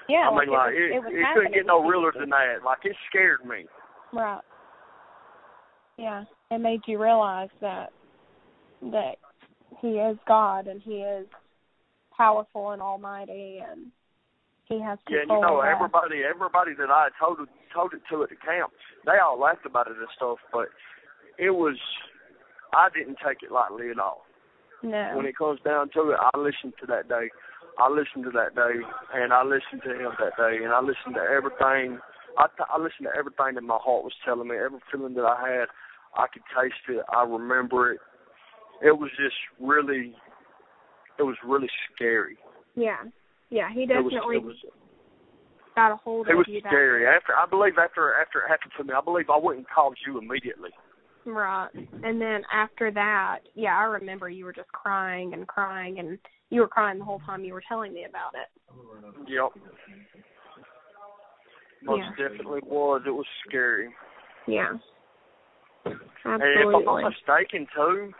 yeah. 0.09 0.29
I 0.29 0.31
mean, 0.31 0.49
like, 0.49 0.49
like 0.49 0.75
it, 0.75 1.01
was, 1.01 1.05
it, 1.13 1.17
it 1.17 1.21
it 1.21 1.27
couldn't 1.35 1.55
get 1.55 1.67
no 1.67 1.83
realer 1.83 2.13
than 2.19 2.31
that. 2.31 2.65
Like 2.65 2.79
it 2.85 2.97
scared 3.11 3.45
me. 3.45 3.67
Right. 4.13 4.41
Yeah. 5.99 6.25
It 6.51 6.59
made 6.59 6.81
you 6.87 7.01
realize 7.01 7.51
that 7.61 7.91
that 8.83 9.15
he 9.85 10.01
is 10.01 10.17
God 10.27 10.67
and 10.67 10.81
he 10.81 11.05
is 11.05 11.27
powerful 12.17 12.71
and 12.71 12.81
almighty 12.81 13.61
and 13.61 13.93
he 14.65 14.81
has 14.81 14.99
Yeah, 15.11 15.21
and 15.21 15.31
you 15.31 15.41
know, 15.41 15.61
everybody, 15.61 16.23
everybody 16.25 16.73
that 16.79 16.89
I 16.89 17.09
told 17.21 17.37
told 17.75 17.93
it 17.93 18.01
to 18.11 18.23
at 18.23 18.31
the 18.31 18.37
camp, 18.37 18.73
they 19.05 19.21
all 19.21 19.39
laughed 19.39 19.67
about 19.67 19.89
it 19.89 19.99
and 19.99 20.09
stuff. 20.17 20.39
But 20.53 20.69
it 21.39 21.51
was, 21.51 21.77
I 22.73 22.89
didn't 22.97 23.19
take 23.21 23.43
it 23.43 23.53
lightly 23.53 23.91
at 23.91 23.99
all. 23.99 24.25
No. 24.83 25.17
when 25.17 25.25
it 25.25 25.37
comes 25.37 25.61
down 25.65 25.89
to 25.95 26.13
it, 26.13 26.19
I 26.21 26.37
listened 26.37 26.75
to 26.81 26.87
that 26.89 27.09
day. 27.09 27.29
I 27.79 27.89
listened 27.89 28.25
to 28.25 28.31
that 28.37 28.55
day, 28.55 28.85
and 29.15 29.33
I 29.33 29.43
listened 29.43 29.81
to 29.85 29.93
him 29.93 30.13
that 30.21 30.37
day, 30.37 30.63
and 30.63 30.73
I 30.73 30.81
listened 30.81 31.17
to 31.17 31.25
everything. 31.25 32.01
I 32.39 32.47
th- 32.49 32.69
I 32.73 32.77
listened 32.77 33.09
to 33.09 33.17
everything 33.17 33.57
that 33.57 33.65
my 33.65 33.81
heart 33.81 34.05
was 34.05 34.13
telling 34.25 34.49
me. 34.49 34.57
Every 34.57 34.81
feeling 34.93 35.15
that 35.15 35.25
I 35.25 35.41
had, 35.41 35.69
I 36.17 36.27
could 36.33 36.45
taste 36.57 36.85
it. 36.89 37.05
I 37.13 37.25
remember 37.25 37.93
it. 37.93 38.01
It 38.83 38.97
was 38.97 39.11
just 39.17 39.37
really, 39.61 40.15
it 41.19 41.23
was 41.23 41.37
really 41.47 41.69
scary. 41.95 42.37
yeah. 42.75 43.05
Yeah, 43.51 43.69
he 43.73 43.83
It 43.83 43.89
was, 43.89 44.13
definitely 44.13 44.37
it 44.37 44.43
was, 44.45 44.57
got 45.77 45.93
a 45.93 45.97
hold 45.97 46.27
it 46.27 46.35
of 46.35 46.45
you 46.49 46.61
that 46.63 46.65
was 46.65 46.73
scary. 46.73 47.07
After 47.07 47.35
I 47.37 47.47
believe 47.47 47.75
after 47.79 48.15
after 48.15 48.41
it 48.41 48.49
happened 48.49 48.73
to 48.79 48.85
me, 48.85 48.95
I 48.97 49.01
believe 49.05 49.27
I 49.31 49.39
wouldn't 49.39 49.69
called 49.71 49.97
you 50.07 50.19
immediately. 50.19 50.71
Right. 51.25 51.69
And 52.03 52.21
then 52.21 52.43
after 52.53 52.91
that, 52.91 53.41
yeah, 53.55 53.77
I 53.79 53.85
remember 53.85 54.29
you 54.29 54.45
were 54.45 54.53
just 54.53 54.73
crying 54.73 55.35
and 55.35 55.47
crying 55.47 55.99
and 56.01 56.19
you 56.51 56.63
were 56.63 56.69
crying 56.69 56.99
the 56.99 57.05
whole 57.05 57.21
time 57.21 57.45
you 57.45 57.53
were 57.53 57.63
telling 57.69 57.93
me 57.93 58.07
about 58.09 58.35
it. 58.35 58.49
Yep. 59.31 59.51
Most 61.85 61.99
Yeah. 61.99 62.11
definitely 62.29 62.61
was. 62.65 63.03
It 63.07 63.11
was 63.11 63.27
scary. 63.47 63.95
Yeah. 64.49 64.73
Absolutely. 65.85 65.95
And 66.25 66.71
if 66.71 66.75
I'm 66.75 66.85
not 66.85 67.13
mistaken, 67.13 67.67
too, 67.75 68.13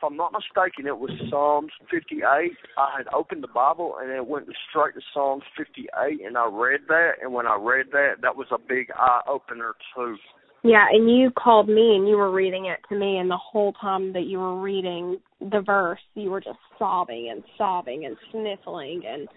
if 0.00 0.04
I'm 0.04 0.16
not 0.16 0.32
mistaken, 0.32 0.86
it 0.86 0.98
was 0.98 1.10
Psalms 1.28 1.72
58. 1.90 2.22
I 2.24 2.50
had 2.96 3.06
opened 3.14 3.42
the 3.42 3.48
Bible 3.48 3.96
and 4.00 4.10
it 4.10 4.26
went 4.26 4.46
straight 4.68 4.94
to 4.94 5.00
Psalms 5.12 5.42
58, 5.56 6.24
and 6.24 6.38
I 6.38 6.48
read 6.50 6.80
that. 6.88 7.12
And 7.22 7.34
when 7.34 7.46
I 7.46 7.56
read 7.60 7.86
that, 7.92 8.22
that 8.22 8.36
was 8.36 8.46
a 8.50 8.58
big 8.58 8.90
eye 8.96 9.20
opener 9.28 9.74
too. 9.94 10.16
Yeah, 10.62 10.86
and 10.90 11.10
you 11.10 11.30
called 11.30 11.68
me 11.68 11.96
and 11.96 12.08
you 12.08 12.16
were 12.16 12.30
reading 12.30 12.66
it 12.66 12.80
to 12.88 12.98
me 12.98 13.18
and 13.18 13.30
the 13.30 13.38
whole 13.38 13.72
time 13.74 14.12
that 14.12 14.24
you 14.24 14.38
were 14.38 14.60
reading 14.60 15.18
the 15.40 15.62
verse, 15.64 16.00
you 16.14 16.30
were 16.30 16.40
just 16.40 16.58
sobbing 16.78 17.30
and 17.30 17.42
sobbing 17.56 18.04
and 18.06 18.16
sniffling 18.30 19.02
and 19.06 19.28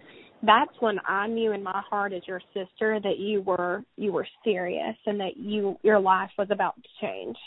that's 0.46 0.72
when 0.82 0.98
I 1.08 1.28
knew 1.28 1.54
in 1.54 1.64
my 1.64 1.82
heart 1.90 2.12
as 2.12 2.22
your 2.28 2.42
sister 2.54 3.00
that 3.02 3.18
you 3.18 3.42
were 3.42 3.86
you 3.96 4.12
were 4.12 4.28
serious 4.44 4.98
and 5.06 5.18
that 5.22 5.38
you 5.38 5.78
your 5.84 6.02
life 6.02 6.32
was 6.38 6.50
about 6.52 6.76
to 6.76 6.90
change. 7.00 7.38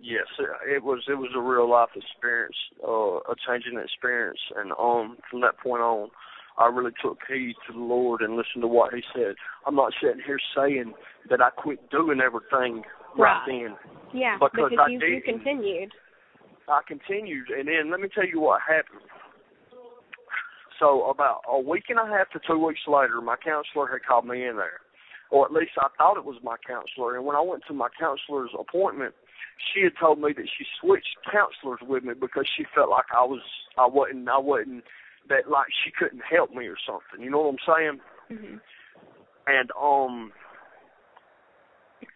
Yes, 0.00 0.26
it 0.66 0.82
was. 0.82 1.02
It 1.08 1.14
was 1.14 1.30
a 1.34 1.40
real 1.40 1.68
life 1.68 1.88
experience, 1.96 2.56
uh, 2.86 3.24
a 3.24 3.34
changing 3.46 3.78
experience, 3.78 4.38
and 4.56 4.72
um, 4.78 5.16
from 5.30 5.40
that 5.40 5.58
point 5.58 5.82
on, 5.82 6.10
I 6.58 6.66
really 6.66 6.92
took 7.02 7.18
heed 7.28 7.54
to 7.66 7.72
the 7.72 7.78
Lord 7.78 8.20
and 8.20 8.36
listened 8.36 8.62
to 8.62 8.68
what 8.68 8.92
He 8.92 9.02
said. 9.14 9.34
I'm 9.66 9.74
not 9.74 9.92
sitting 10.00 10.22
here 10.24 10.38
saying 10.54 10.92
that 11.30 11.40
I 11.40 11.50
quit 11.50 11.90
doing 11.90 12.20
everything 12.20 12.84
right, 13.16 13.40
Right. 13.40 13.46
then. 13.46 13.76
Yeah, 14.12 14.36
Because 14.38 14.70
because 14.70 14.78
I 14.78 14.90
you, 14.90 15.00
you 15.00 15.22
continued. 15.22 15.92
I 16.68 16.80
continued, 16.86 17.48
and 17.48 17.66
then 17.66 17.90
let 17.90 18.00
me 18.00 18.08
tell 18.14 18.26
you 18.26 18.40
what 18.40 18.60
happened. 18.60 19.08
So 20.78 21.10
about 21.10 21.40
a 21.48 21.58
week 21.58 21.84
and 21.88 21.98
a 21.98 22.06
half 22.06 22.30
to 22.30 22.40
two 22.46 22.58
weeks 22.64 22.80
later, 22.86 23.20
my 23.20 23.36
counselor 23.36 23.88
had 23.88 24.04
called 24.06 24.26
me 24.26 24.46
in 24.46 24.56
there, 24.56 24.80
or 25.30 25.44
at 25.46 25.52
least 25.52 25.72
I 25.78 25.88
thought 25.96 26.18
it 26.18 26.24
was 26.24 26.38
my 26.42 26.56
counselor. 26.66 27.16
And 27.16 27.24
when 27.24 27.36
I 27.36 27.40
went 27.40 27.62
to 27.68 27.74
my 27.74 27.88
counselor's 27.98 28.50
appointment, 28.58 29.14
she 29.72 29.82
had 29.84 29.92
told 30.00 30.20
me 30.20 30.32
that 30.32 30.48
she 30.58 30.64
switched 30.80 31.16
counselors 31.30 31.80
with 31.86 32.04
me 32.04 32.14
because 32.18 32.46
she 32.56 32.64
felt 32.74 32.90
like 32.90 33.06
I 33.14 33.24
was, 33.24 33.40
I 33.76 33.86
wasn't, 33.86 34.28
I 34.28 34.38
wasn't, 34.38 34.84
that 35.28 35.50
like 35.50 35.66
she 35.84 35.90
couldn't 35.98 36.22
help 36.28 36.52
me 36.54 36.66
or 36.66 36.76
something. 36.86 37.22
You 37.24 37.30
know 37.30 37.42
what 37.42 37.54
I'm 37.54 38.00
saying? 38.30 38.40
hmm 38.40 38.56
And 39.46 39.70
um, 39.80 40.32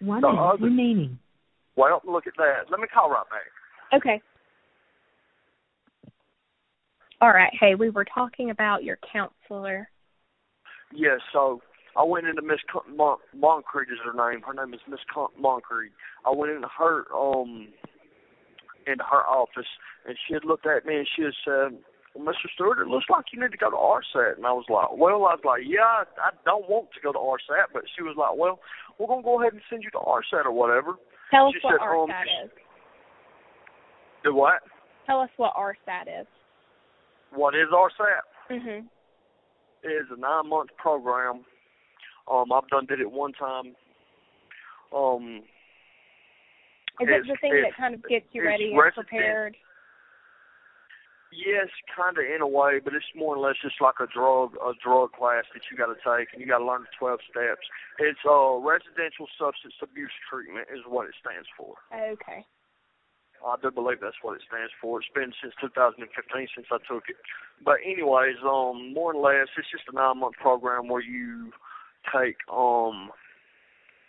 One 0.01 0.21
The 0.23 0.29
other- 0.29 0.65
remaining. 0.65 1.19
well, 1.77 2.01
look 2.05 2.27
at 2.27 2.35
that. 2.39 2.71
Let 2.71 2.81
me 2.81 2.87
call 2.93 3.11
right 3.11 3.25
back. 3.31 4.01
Okay. 4.01 4.21
All 7.21 7.31
right. 7.31 7.53
Hey, 7.59 7.75
we 7.75 7.91
were 7.91 8.05
talking 8.05 8.51
about 8.51 8.83
your 8.85 8.99
counselor. 9.13 9.89
Yes, 10.93 11.21
so 11.33 11.61
I 11.97 12.05
went 12.05 12.27
into 12.27 12.43
Miss 12.43 12.61
Con- 12.73 12.97
Mon- 12.97 13.19
Moncrief 13.35 13.89
is 13.93 13.99
her 14.05 14.13
name. 14.15 14.43
Her 14.43 14.55
name 14.55 14.73
is 14.73 14.81
Miss 14.89 15.01
Con- 15.13 15.29
Moncrief. 15.39 15.93
I 16.25 16.31
went 16.31 16.53
into 16.53 16.69
her 16.69 17.05
um 17.15 17.69
into 18.87 19.05
her 19.05 19.23
office 19.29 19.69
and 20.07 20.17
she 20.27 20.35
had 20.35 20.45
looked 20.45 20.67
at 20.67 20.87
me 20.87 20.97
and 20.97 21.09
she 21.15 21.23
had 21.23 21.35
said, 21.45 21.79
well, 22.15 22.27
Mr. 22.27 22.51
Stewart, 22.55 22.79
it 22.79 22.89
looks 22.89 23.07
like 23.09 23.27
you 23.33 23.41
need 23.41 23.53
to 23.53 23.57
go 23.57 23.71
to 23.71 23.77
RSAT. 23.77 24.37
And 24.37 24.47
I 24.47 24.53
was 24.53 24.67
like, 24.69 24.91
well, 24.93 25.25
I 25.25 25.39
was 25.39 25.45
like, 25.45 25.63
yeah, 25.65 26.03
I, 26.03 26.05
I 26.19 26.31
don't 26.45 26.69
want 26.69 26.89
to 26.93 27.01
go 27.01 27.13
to 27.13 27.19
RSAT. 27.19 27.73
But 27.73 27.85
she 27.97 28.03
was 28.03 28.17
like, 28.19 28.37
well, 28.37 28.59
we're 28.99 29.07
going 29.07 29.23
to 29.23 29.25
go 29.25 29.41
ahead 29.41 29.53
and 29.53 29.63
send 29.71 29.83
you 29.83 29.91
to 29.91 29.99
RSAT 29.99 30.45
or 30.45 30.53
whatever. 30.53 30.97
Tell 31.31 31.47
us 31.47 31.55
She 31.55 31.61
what 31.63 31.79
said, 31.79 31.87
um, 31.87 32.09
RSAT 32.11 32.45
is. 32.45 32.51
Do 34.25 34.35
what? 34.35 34.61
Tell 35.07 35.21
us 35.21 35.31
what 35.37 35.55
RSAT 35.55 36.21
is. 36.21 36.27
What 37.33 37.55
is 37.55 37.69
RSAT? 37.73 38.27
Mhm. 38.51 38.85
It 39.83 39.89
is 39.89 40.07
a 40.11 40.21
nine-month 40.21 40.71
program. 40.77 41.45
Um, 42.31 42.53
I've 42.53 42.69
done 42.69 42.87
did 42.87 43.01
it 43.01 43.11
one 43.11 43.33
time. 43.33 43.75
Um, 44.95 45.43
Is 47.01 47.09
it 47.09 47.27
the 47.27 47.37
thing 47.41 47.63
that 47.63 47.77
kind 47.77 47.95
of 47.95 48.03
gets 48.05 48.27
you 48.33 48.45
ready 48.45 48.71
and 48.71 48.79
resident- 48.79 49.09
prepared? 49.09 49.57
Yes, 51.33 51.73
kind 51.89 52.13
of 52.19 52.25
in 52.29 52.43
a 52.43 52.47
way, 52.47 52.77
but 52.85 52.93
it's 52.93 53.09
more 53.17 53.35
or 53.35 53.41
less 53.41 53.57
just 53.65 53.81
like 53.81 53.97
a 54.05 54.07
drug 54.13 54.53
a 54.61 54.77
drug 54.85 55.13
class 55.17 55.49
that 55.57 55.65
you 55.71 55.81
got 55.81 55.89
to 55.89 55.97
take, 56.05 56.29
and 56.33 56.45
you 56.45 56.47
got 56.47 56.59
to 56.59 56.69
learn 56.69 56.85
the 56.85 56.93
twelve 56.99 57.21
steps. 57.25 57.65
It's 57.99 58.21
uh 58.29 58.61
residential 58.61 59.25
substance 59.41 59.73
abuse 59.81 60.13
treatment 60.29 60.69
is 60.69 60.85
what 60.85 61.09
it 61.09 61.17
stands 61.17 61.49
for. 61.57 61.81
Okay. 61.97 62.45
I 63.43 63.57
do 63.61 63.71
believe 63.73 63.99
that's 64.01 64.21
what 64.23 64.37
it 64.37 64.43
stands 64.47 64.71
for. 64.81 65.01
It's 65.01 65.11
been 65.15 65.33
since 65.43 65.55
2015 65.59 66.07
since 66.55 66.69
I 66.71 66.79
took 66.87 67.09
it. 67.11 67.17
But 67.65 67.83
anyways, 67.83 68.39
um, 68.47 68.95
more 68.95 69.15
or 69.15 69.19
less, 69.19 69.51
it's 69.59 69.67
just 69.71 69.91
a 69.91 69.95
nine 69.95 70.21
month 70.21 70.37
program 70.39 70.87
where 70.87 71.03
you 71.03 71.51
take 72.11 72.37
um 72.53 73.11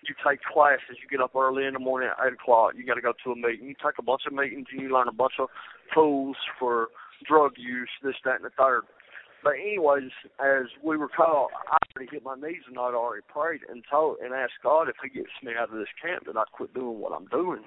you 0.07 0.15
take 0.25 0.41
classes. 0.43 1.00
You 1.01 1.07
get 1.09 1.23
up 1.23 1.35
early 1.35 1.65
in 1.65 1.73
the 1.73 1.79
morning 1.79 2.09
at 2.09 2.25
eight 2.25 2.33
o'clock. 2.33 2.73
You 2.75 2.85
got 2.85 2.95
to 2.95 3.01
go 3.01 3.13
to 3.23 3.31
a 3.31 3.35
meeting. 3.35 3.67
You 3.67 3.75
take 3.75 3.97
a 4.00 4.03
bunch 4.03 4.23
of 4.27 4.33
meetings 4.33 4.67
and 4.71 4.81
you 4.81 4.93
learn 4.93 5.07
a 5.07 5.13
bunch 5.13 5.33
of 5.39 5.47
tools 5.93 6.35
for 6.59 6.89
drug 7.27 7.53
use, 7.57 7.89
this, 8.03 8.15
that, 8.25 8.35
and 8.35 8.45
the 8.45 8.50
third. 8.57 8.81
But 9.43 9.53
anyways, 9.53 10.12
as 10.39 10.67
we 10.83 10.97
were 10.97 11.09
called, 11.09 11.51
I 11.69 11.77
already 11.95 12.12
hit 12.12 12.23
my 12.23 12.35
knees 12.35 12.63
and 12.67 12.77
I'd 12.77 12.93
already 12.93 13.23
prayed 13.27 13.62
and 13.69 13.83
told 13.89 14.17
and 14.23 14.33
asked 14.33 14.59
God 14.63 14.88
if 14.89 14.95
He 15.03 15.09
gets 15.09 15.31
me 15.43 15.53
out 15.57 15.71
of 15.71 15.77
this 15.77 15.91
camp 16.01 16.25
that 16.25 16.38
I 16.38 16.43
quit 16.51 16.73
doing 16.73 17.00
what 17.00 17.12
I'm 17.12 17.27
doing. 17.27 17.63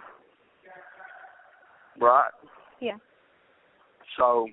Right. 2.00 2.30
Yeah. 2.80 2.96
So, 4.18 4.48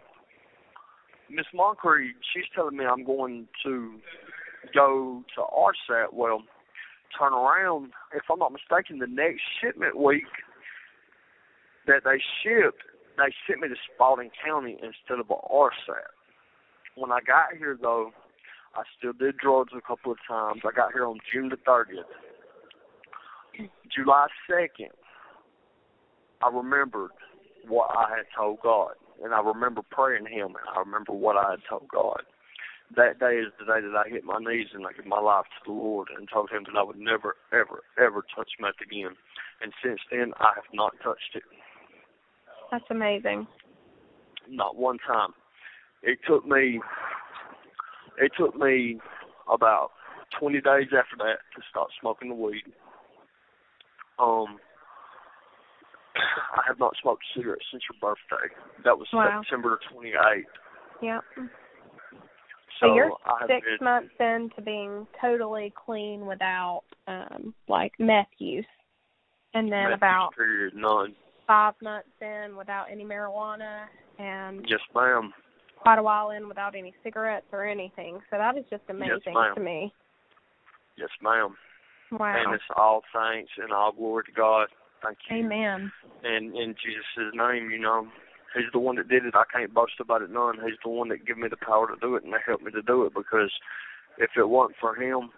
Miss 1.30 1.46
Moncrief, 1.54 2.16
she's 2.34 2.46
telling 2.56 2.78
me 2.78 2.86
I'm 2.86 3.06
going 3.06 3.48
to 3.64 4.00
go 4.74 5.24
to 5.36 5.42
RSAT. 5.42 6.14
Well, 6.14 6.44
turn 7.18 7.34
around, 7.34 7.92
if 8.14 8.24
I'm 8.32 8.40
not 8.40 8.52
mistaken, 8.52 9.00
the 9.00 9.08
next 9.08 9.42
shipment 9.62 10.00
week 10.00 10.24
that 11.88 12.04
they 12.06 12.22
shipped, 12.42 12.84
they 13.18 13.34
sent 13.48 13.62
me 13.62 13.68
to 13.68 13.76
Spalding 13.94 14.32
County 14.44 14.74
instead 14.74 15.20
of 15.20 15.30
a 15.30 15.54
RSAT. 15.54 16.14
When 16.96 17.12
I 17.12 17.20
got 17.26 17.58
here 17.58 17.78
though, 17.80 18.12
I 18.76 18.84
still 18.98 19.14
did 19.14 19.38
drugs 19.38 19.74
a 19.76 19.82
couple 19.82 20.12
of 20.12 20.18
times. 20.28 20.62
I 20.66 20.76
got 20.76 20.94
here 20.94 21.06
on 21.06 21.20
June 21.32 21.50
the 21.50 21.58
30th. 21.58 22.10
July 23.96 24.28
2nd, 24.50 24.90
I 26.44 26.50
remembered 26.50 27.12
what 27.68 27.90
I 27.96 28.10
had 28.10 28.26
told 28.36 28.60
God, 28.64 28.94
and 29.24 29.34
I 29.34 29.42
remember 29.42 29.82
praying 29.92 30.26
Him, 30.26 30.48
and 30.48 30.68
I 30.76 30.80
remember 30.80 31.14
what 31.14 31.38
I 31.38 31.52
had 31.52 31.60
told 31.70 31.88
God. 31.88 32.24
That 32.96 33.20
day 33.20 33.38
is 33.38 33.52
the 33.58 33.66
day 33.66 33.82
that 33.82 33.96
I 33.96 34.10
hit 34.10 34.24
my 34.24 34.38
knees 34.40 34.68
and 34.74 34.86
I 34.86 34.94
gave 34.94 35.06
my 35.06 35.20
life 35.20 35.46
to 35.46 35.72
the 35.72 35.78
Lord 35.78 36.10
and 36.16 36.28
told 36.32 36.52
Him 36.52 36.64
that 36.66 36.78
I 36.78 36.84
would 36.84 37.00
never, 37.00 37.36
ever, 37.52 37.82
ever 37.98 38.24
touch 38.36 38.50
meth 38.60 38.82
again. 38.82 39.16
And 39.62 39.74
since 39.84 40.00
then, 40.12 40.34
I 40.40 40.52
have 40.56 40.70
not 40.74 40.94
touched 41.04 41.36
it. 41.36 41.44
That's 42.72 42.84
amazing. 42.90 43.48
Not 44.50 44.76
one 44.76 44.98
time. 45.08 45.30
It 46.04 46.20
took 46.28 46.46
me. 46.46 46.82
It 48.20 48.32
took 48.38 48.56
me 48.56 49.00
about 49.52 49.92
20 50.40 50.62
days 50.62 50.88
after 50.88 51.18
that 51.18 51.40
to 51.56 51.62
stop 51.70 51.88
smoking 52.00 52.30
the 52.30 52.36
weed. 52.36 52.64
Um, 54.20 54.60
I 56.16 56.62
have 56.68 56.80
not 56.80 56.94
smoked 57.02 57.24
a 57.36 57.40
cigarette 57.40 57.60
since 57.72 57.84
your 57.90 58.00
birthday. 58.00 58.54
That 58.84 58.98
was 58.98 59.08
wow. 59.14 59.42
September 59.44 59.80
28th. 59.94 60.44
Yeah. 61.02 61.20
So, 62.84 62.90
so 62.90 62.96
you're 62.96 63.12
I 63.26 63.38
have 63.40 63.50
six 63.50 63.66
been, 63.66 63.86
months 63.86 64.14
into 64.20 64.62
being 64.62 65.08
totally 65.22 65.74
clean 65.86 66.26
without 66.26 66.84
um 67.08 67.54
like 67.68 67.94
meth 68.00 68.28
use, 68.38 68.66
and 69.54 69.72
then 69.72 69.90
meth 69.90 69.98
about 69.98 70.36
period 70.36 70.74
none. 70.76 71.16
five 71.48 71.76
months 71.82 72.10
in 72.22 72.56
without 72.58 72.88
any 72.92 73.06
marijuana, 73.06 73.86
and 74.20 74.66
Yes, 74.68 74.82
ma'am. 74.94 75.34
quite 75.78 75.98
a 76.00 76.04
while 76.04 76.32
in 76.32 76.48
without 76.48 76.76
any 76.76 76.94
cigarettes 77.04 77.48
or 77.52 77.66
anything. 77.66 78.20
So 78.30 78.38
that 78.38 78.58
is 78.58 78.66
just 78.70 78.84
amazing 78.90 79.34
ma'am. 79.34 79.56
to 79.56 79.62
me. 79.62 79.94
Yes, 80.98 81.10
ma'am. 81.22 81.56
Wow. 82.12 82.44
And 82.46 82.54
it's 82.54 82.64
all 82.76 83.02
thanks 83.14 83.52
and 83.58 83.72
all 83.72 83.92
glory 83.92 84.26
to 84.26 84.32
God. 84.32 84.68
Thank 85.02 85.18
you. 85.30 85.38
Amen. 85.38 85.92
And 86.24 86.56
in 86.56 86.76
Jesus' 86.84 87.34
name, 87.34 87.72
you 87.72 87.80
know, 87.80 88.08
He's 88.56 88.72
the 88.72 88.80
one 88.80 88.96
that 88.98 89.08
did 89.08 89.26
it. 89.26 89.36
I 89.36 89.44
can't 89.52 89.74
boast 89.74 90.00
about 90.00 90.22
it 90.22 90.32
none. 90.32 90.56
He's 90.64 90.80
the 90.84 90.90
one 90.90 91.10
that 91.10 91.26
gave 91.26 91.38
me 91.38 91.48
the 91.50 91.58
power 91.58 91.88
to 91.88 92.00
do 92.00 92.16
it, 92.16 92.24
and 92.24 92.34
that 92.34 92.42
helped 92.46 92.64
me 92.64 92.72
to 92.72 92.82
do 92.82 93.06
it. 93.06 93.14
Because 93.14 93.52
if 94.18 94.30
it 94.38 94.48
wasn't 94.48 94.78
for 94.80 94.96
Him, 94.96 95.30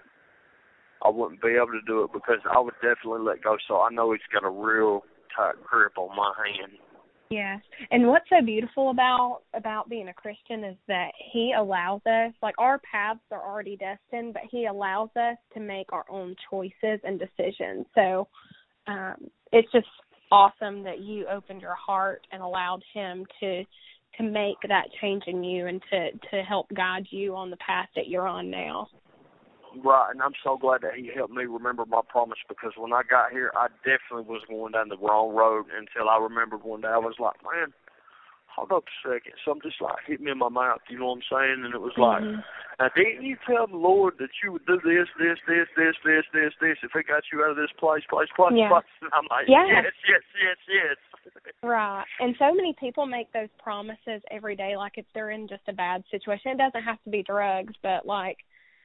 I 1.03 1.09
wouldn't 1.09 1.41
be 1.41 1.55
able 1.55 1.73
to 1.73 1.85
do 1.87 2.03
it. 2.03 2.13
Because 2.13 2.39
I 2.51 2.59
would 2.59 2.75
definitely 2.75 3.21
let 3.21 3.43
go. 3.43 3.57
So 3.67 3.81
I 3.81 3.89
know 3.89 4.11
He's 4.11 4.21
got 4.33 4.45
a 4.45 4.49
real 4.49 5.03
tight 5.35 5.55
grip 5.63 5.97
on 5.97 6.15
my 6.15 6.33
hand. 6.35 6.73
Yeah. 7.29 7.57
And 7.91 8.07
what's 8.07 8.29
so 8.29 8.43
beautiful 8.45 8.91
about 8.91 9.41
about 9.53 9.89
being 9.89 10.09
a 10.09 10.13
Christian 10.13 10.63
is 10.63 10.77
that 10.87 11.11
he 11.33 11.53
allows 11.57 12.01
us 12.05 12.33
like 12.43 12.55
our 12.57 12.79
paths 12.79 13.19
are 13.31 13.43
already 13.43 13.77
destined, 13.77 14.33
but 14.33 14.43
he 14.51 14.65
allows 14.65 15.09
us 15.15 15.37
to 15.53 15.59
make 15.59 15.91
our 15.91 16.05
own 16.09 16.35
choices 16.49 16.99
and 17.03 17.19
decisions. 17.19 17.85
So 17.95 18.27
um 18.87 19.15
it's 19.51 19.71
just 19.71 19.87
awesome 20.31 20.83
that 20.83 20.99
you 20.99 21.27
opened 21.27 21.61
your 21.61 21.75
heart 21.75 22.25
and 22.31 22.41
allowed 22.41 22.83
him 22.93 23.25
to 23.39 23.63
to 24.17 24.23
make 24.23 24.55
that 24.67 24.85
change 25.01 25.23
in 25.27 25.43
you 25.43 25.67
and 25.67 25.81
to 25.91 26.11
to 26.31 26.43
help 26.43 26.67
guide 26.75 27.05
you 27.09 27.35
on 27.35 27.49
the 27.49 27.57
path 27.57 27.89
that 27.95 28.07
you're 28.07 28.27
on 28.27 28.49
now. 28.49 28.87
Right, 29.83 30.09
and 30.11 30.21
I'm 30.21 30.31
so 30.41 30.57
glad 30.57 30.81
that 30.81 30.95
he 30.95 31.11
helped 31.13 31.33
me 31.33 31.43
remember 31.43 31.85
my 31.85 31.99
promise 32.07 32.37
because 32.47 32.71
when 32.77 32.93
I 32.93 33.01
got 33.09 33.31
here, 33.31 33.51
I 33.57 33.67
definitely 33.83 34.31
was 34.31 34.41
going 34.47 34.71
down 34.71 34.87
the 34.87 34.97
wrong 34.97 35.35
road 35.35 35.65
until 35.67 36.09
I 36.09 36.17
remembered 36.17 36.63
one 36.63 36.81
day. 36.81 36.87
I 36.87 36.97
was 36.97 37.15
like, 37.19 37.35
man, 37.43 37.73
hold 38.55 38.71
up 38.71 38.85
a 38.87 38.95
second. 39.03 39.33
Something 39.43 39.69
just 39.69 39.81
like 39.81 39.99
hit 40.07 40.21
me 40.21 40.31
in 40.31 40.37
my 40.39 40.49
mouth, 40.49 40.79
you 40.89 40.97
know 40.97 41.11
what 41.11 41.19
I'm 41.19 41.27
saying? 41.29 41.65
And 41.65 41.73
it 41.75 41.81
was 41.81 41.97
like, 41.97 42.23
Mhm. 42.23 42.43
now 42.79 42.89
didn't 42.95 43.23
you 43.23 43.37
tell 43.45 43.67
the 43.67 43.75
Lord 43.75 44.17
that 44.19 44.31
you 44.41 44.53
would 44.53 44.65
do 44.65 44.79
this, 44.79 45.09
this, 45.19 45.39
this, 45.47 45.67
this, 45.75 45.95
this, 46.03 46.25
this, 46.33 46.53
this, 46.61 46.77
if 46.83 46.91
He 46.93 47.03
got 47.03 47.23
you 47.31 47.43
out 47.43 47.51
of 47.51 47.57
this 47.57 47.71
place, 47.77 48.03
place, 48.09 48.29
place, 48.35 48.53
Yeah. 48.55 48.69
place? 48.69 48.85
And 49.01 49.11
I'm 49.13 49.27
like, 49.29 49.47
Yeah. 49.47 49.65
yes, 49.67 49.93
yes, 50.07 50.23
yes, 50.41 50.57
yes. 50.67 50.97
Right. 51.63 52.05
And 52.19 52.35
so 52.37 52.53
many 52.53 52.73
people 52.73 53.05
make 53.05 53.31
those 53.33 53.49
promises 53.57 54.21
every 54.29 54.55
day, 54.55 54.77
like 54.77 54.97
if 54.97 55.05
they're 55.13 55.31
in 55.31 55.47
just 55.47 55.67
a 55.67 55.73
bad 55.73 56.03
situation. 56.11 56.51
It 56.51 56.57
doesn't 56.57 56.83
have 56.83 57.01
to 57.03 57.09
be 57.09 57.23
drugs, 57.23 57.73
but 57.81 58.05
like, 58.05 58.37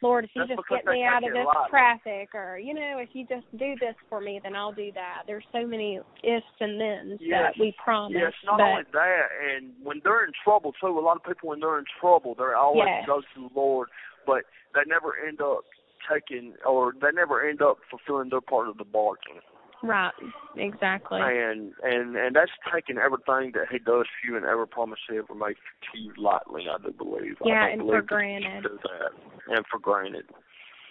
Lord, 0.02 0.24
if 0.24 0.30
you 0.34 0.42
That's 0.46 0.56
just 0.56 0.68
get 0.68 0.86
me 0.86 1.04
out 1.04 1.24
of 1.24 1.32
this 1.32 1.46
traffic, 1.68 2.30
or 2.34 2.58
you 2.58 2.74
know, 2.74 2.98
if 2.98 3.10
you 3.12 3.26
just 3.26 3.46
do 3.58 3.74
this 3.80 3.94
for 4.08 4.20
me, 4.20 4.40
then 4.42 4.56
I'll 4.56 4.72
do 4.72 4.90
that. 4.94 5.22
There's 5.26 5.44
so 5.52 5.66
many 5.66 6.00
ifs 6.22 6.46
and 6.60 6.78
thens 6.78 7.20
Yes. 7.20 7.52
that 7.54 7.60
we 7.60 7.74
promise. 7.82 8.16
Yes, 8.18 8.32
not 8.44 8.58
but 8.58 8.64
only 8.64 8.82
that, 8.92 9.28
and 9.54 9.74
when 9.82 10.00
they're 10.02 10.24
in 10.24 10.32
trouble 10.42 10.72
too, 10.80 10.98
a 10.98 11.00
lot 11.00 11.16
of 11.16 11.24
people 11.24 11.50
when 11.50 11.60
they're 11.60 11.78
in 11.78 11.84
trouble, 12.00 12.34
they're 12.34 12.56
always 12.56 12.88
Yes. 12.88 13.06
go 13.06 13.20
to 13.20 13.48
the 13.48 13.50
Lord, 13.54 13.88
but 14.26 14.44
they 14.74 14.82
never 14.86 15.16
end 15.16 15.40
up 15.40 15.64
taking 16.08 16.54
or 16.64 16.94
they 17.00 17.12
never 17.12 17.46
end 17.46 17.60
up 17.60 17.78
fulfilling 17.90 18.30
their 18.30 18.40
part 18.40 18.68
of 18.68 18.78
the 18.78 18.84
bargain. 18.84 19.40
Right, 19.82 20.12
exactly. 20.56 21.20
And 21.22 21.72
and 21.82 22.16
and 22.16 22.36
that's 22.36 22.50
taking 22.72 22.98
everything 22.98 23.52
that 23.54 23.68
He 23.70 23.78
does 23.78 24.06
for 24.06 24.26
you 24.30 24.36
and 24.36 24.44
every 24.46 24.66
promise 24.66 24.98
He 25.08 25.18
ever 25.18 25.34
made 25.34 25.56
to 25.92 25.98
you 25.98 26.12
lightly. 26.16 26.66
I 26.70 26.82
do 26.82 26.92
believe. 26.92 27.36
Yeah, 27.44 27.66
and 27.66 27.80
for 27.80 27.86
believe 27.86 28.02
you 28.02 28.06
granted. 28.06 28.64
That 28.64 29.54
and 29.54 29.64
for 29.70 29.78
granted. 29.78 30.24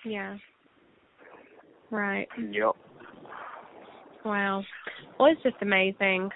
Yeah. 0.05 0.37
Right. 1.91 2.27
Yep. 2.37 2.75
Wow. 4.25 4.63
Well, 5.19 5.31
it's 5.31 5.41
just 5.43 5.55
amazing 5.61 6.29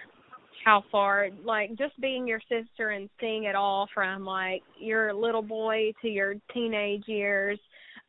how 0.66 0.84
far, 0.92 1.28
like, 1.44 1.76
just 1.76 2.00
being 2.00 2.28
your 2.28 2.40
sister 2.50 2.92
and 2.92 3.10
seeing 3.20 3.44
it 3.44 3.56
all 3.56 3.88
from, 3.94 4.26
like, 4.26 4.64
your 4.80 5.14
little 5.14 5.42
boy 5.42 5.92
to 6.02 6.08
your 6.08 6.36
teenage 6.54 7.04
years 7.06 7.60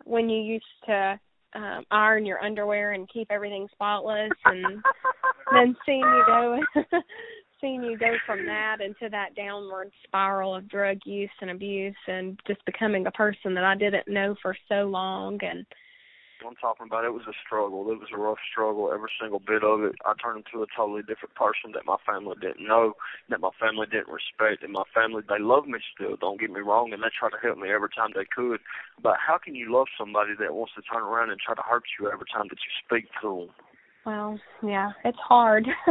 when 0.04 0.28
you 0.28 0.40
used 0.40 0.64
to 0.86 1.18
um 1.54 1.84
iron 1.90 2.26
your 2.26 2.42
underwear 2.42 2.92
and 2.92 3.08
keep 3.08 3.28
everything 3.30 3.68
spotless 3.72 4.30
and 4.44 4.82
then 5.52 5.76
seeing 5.86 6.00
you 6.00 6.24
go 6.26 6.58
seeing 7.60 7.82
you 7.82 7.96
go 7.96 8.12
from 8.26 8.44
that 8.44 8.80
into 8.80 9.08
that 9.10 9.34
downward 9.34 9.90
spiral 10.04 10.54
of 10.54 10.68
drug 10.68 10.98
use 11.06 11.30
and 11.40 11.50
abuse 11.50 11.96
and 12.08 12.38
just 12.46 12.64
becoming 12.66 13.06
a 13.06 13.12
person 13.12 13.54
that 13.54 13.64
I 13.64 13.74
didn't 13.74 14.08
know 14.08 14.34
for 14.42 14.56
so 14.68 14.84
long 14.84 15.38
and 15.42 15.64
I'm 16.42 16.56
talking 16.56 16.86
about 16.86 17.04
it 17.04 17.14
was 17.14 17.28
a 17.28 17.36
struggle. 17.46 17.86
It 17.92 18.00
was 18.00 18.10
a 18.12 18.18
rough 18.18 18.42
struggle, 18.50 18.90
every 18.92 19.10
single 19.20 19.38
bit 19.38 19.62
of 19.62 19.82
it. 19.84 19.94
I 20.04 20.14
turned 20.18 20.42
into 20.42 20.64
a 20.64 20.70
totally 20.74 21.02
different 21.02 21.34
person 21.38 21.70
that 21.74 21.86
my 21.86 21.96
family 22.04 22.34
didn't 22.40 22.66
know, 22.66 22.94
that 23.30 23.40
my 23.40 23.54
family 23.60 23.86
didn't 23.86 24.10
respect, 24.10 24.62
and 24.62 24.72
my 24.72 24.84
family 24.94 25.22
they 25.28 25.38
love 25.38 25.66
me 25.66 25.78
still. 25.94 26.16
Don't 26.16 26.40
get 26.40 26.50
me 26.50 26.60
wrong, 26.60 26.92
and 26.92 27.02
they 27.02 27.12
try 27.14 27.30
to 27.30 27.40
help 27.40 27.58
me 27.58 27.70
every 27.70 27.88
time 27.94 28.10
they 28.14 28.26
could. 28.26 28.60
But 29.02 29.16
how 29.22 29.38
can 29.38 29.54
you 29.54 29.72
love 29.72 29.86
somebody 29.96 30.32
that 30.40 30.54
wants 30.54 30.74
to 30.74 30.82
turn 30.82 31.02
around 31.02 31.30
and 31.30 31.40
try 31.40 31.54
to 31.54 31.62
hurt 31.62 31.84
you 31.98 32.10
every 32.10 32.26
time 32.32 32.48
that 32.50 32.58
you 32.58 32.72
speak 32.82 33.08
to 33.22 33.46
them? 33.46 33.50
Well, 34.04 34.40
yeah, 34.62 34.92
it's 35.04 35.20
hard. 35.22 35.66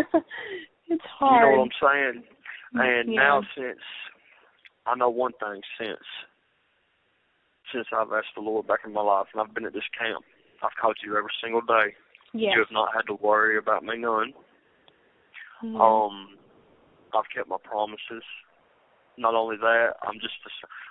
it's 0.87 1.07
hard. 1.17 1.33
You 1.33 1.39
know 1.41 1.51
what 1.57 1.69
I'm 1.69 1.77
saying? 1.81 2.23
And 2.75 3.13
Yeah. 3.13 3.21
now 3.21 3.41
since 3.55 3.81
I 4.85 4.95
know 4.95 5.09
one 5.09 5.33
thing, 5.39 5.61
since 5.79 6.03
since 7.71 7.87
I've 7.95 8.11
asked 8.11 8.35
the 8.35 8.41
Lord 8.41 8.67
back 8.67 8.81
in 8.85 8.93
my 8.93 9.01
life 9.01 9.27
and 9.33 9.41
I've 9.41 9.53
been 9.53 9.65
at 9.65 9.73
this 9.73 9.87
camp, 9.97 10.23
I've 10.63 10.75
called 10.79 10.97
you 11.05 11.17
every 11.17 11.31
single 11.43 11.61
day. 11.61 11.93
Yes. 12.33 12.53
You 12.55 12.59
have 12.63 12.71
not 12.71 12.89
had 12.95 13.05
to 13.07 13.15
worry 13.21 13.57
about 13.57 13.83
me 13.83 13.97
none. 13.97 14.33
Mhm. 15.61 15.79
Um, 15.79 16.37
I've 17.13 17.29
kept 17.29 17.47
my 17.47 17.57
promises. 17.63 18.23
Not 19.17 19.35
only 19.35 19.57
that, 19.57 19.97
I'm 20.01 20.19
just. 20.19 20.33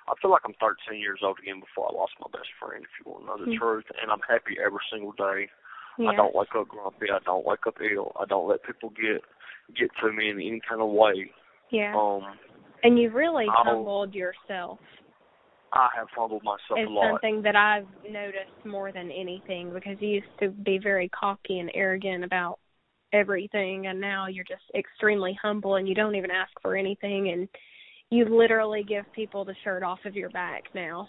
I 0.07 0.15
feel 0.21 0.31
like 0.31 0.43
I'm 0.45 0.55
13 0.55 1.01
years 1.01 1.21
old 1.23 1.39
again 1.41 1.59
before 1.59 1.89
I 1.91 1.95
lost 1.95 2.13
my 2.21 2.29
best 2.31 2.53
friend. 2.61 2.85
If 2.85 2.91
you 3.05 3.11
want 3.11 3.25
to 3.25 3.27
know 3.27 3.37
the 3.45 3.51
Mhm. 3.51 3.59
truth, 3.59 3.91
and 4.01 4.11
I'm 4.13 4.21
happy 4.21 4.59
every 4.61 4.81
single 4.91 5.13
day. 5.13 5.51
yeah. 5.99 6.09
I 6.09 6.15
don't 6.15 6.35
wake 6.35 6.55
up 6.55 6.69
grumpy. 6.69 7.11
I 7.11 7.19
don't 7.19 7.45
wake 7.45 7.67
up 7.67 7.77
ill. 7.83 8.13
I 8.19 8.25
don't 8.25 8.49
let 8.49 8.63
people 8.63 8.89
get 8.91 9.23
get 9.75 9.95
to 9.97 10.11
me 10.11 10.31
in 10.31 10.41
any 10.41 10.59
kind 10.61 10.81
of 10.81 10.89
way. 10.89 11.31
Yeah. 11.69 11.95
Um, 11.95 12.39
and 12.83 12.99
you've 12.99 13.15
really 13.15 13.47
humbled 13.49 14.15
yourself. 14.15 14.81
I 15.73 15.89
have 15.97 16.09
humbled 16.15 16.43
myself 16.45 16.79
It's 16.79 16.89
a 16.89 16.93
lot. 16.93 17.13
something 17.13 17.43
that 17.43 17.57
I've 17.57 17.87
noticed 18.09 18.65
more 18.65 18.93
than 18.93 19.11
anything 19.11 19.73
because 19.73 19.97
you 20.01 20.09
used 20.09 20.39
to 20.41 20.49
be 20.51 20.79
very 20.79 21.09
cocky 21.09 21.59
and 21.61 21.71
arrogant 21.75 22.25
about 22.25 22.59
everything 23.13 23.87
and 23.87 24.01
now 24.01 24.27
you're 24.27 24.45
just 24.45 24.63
extremely 24.75 25.39
humble 25.41 25.77
and 25.77 25.89
you 25.89 25.95
don't 25.95 26.15
even 26.15 26.31
ask 26.31 26.51
for 26.63 26.77
anything 26.77 27.31
and 27.31 27.49
you 28.11 28.25
literally 28.27 28.85
give 28.87 29.05
people 29.15 29.45
the 29.45 29.55
shirt 29.65 29.83
off 29.83 30.01
of 30.05 30.15
your 30.15 30.31
back 30.31 30.65
now. 30.75 31.09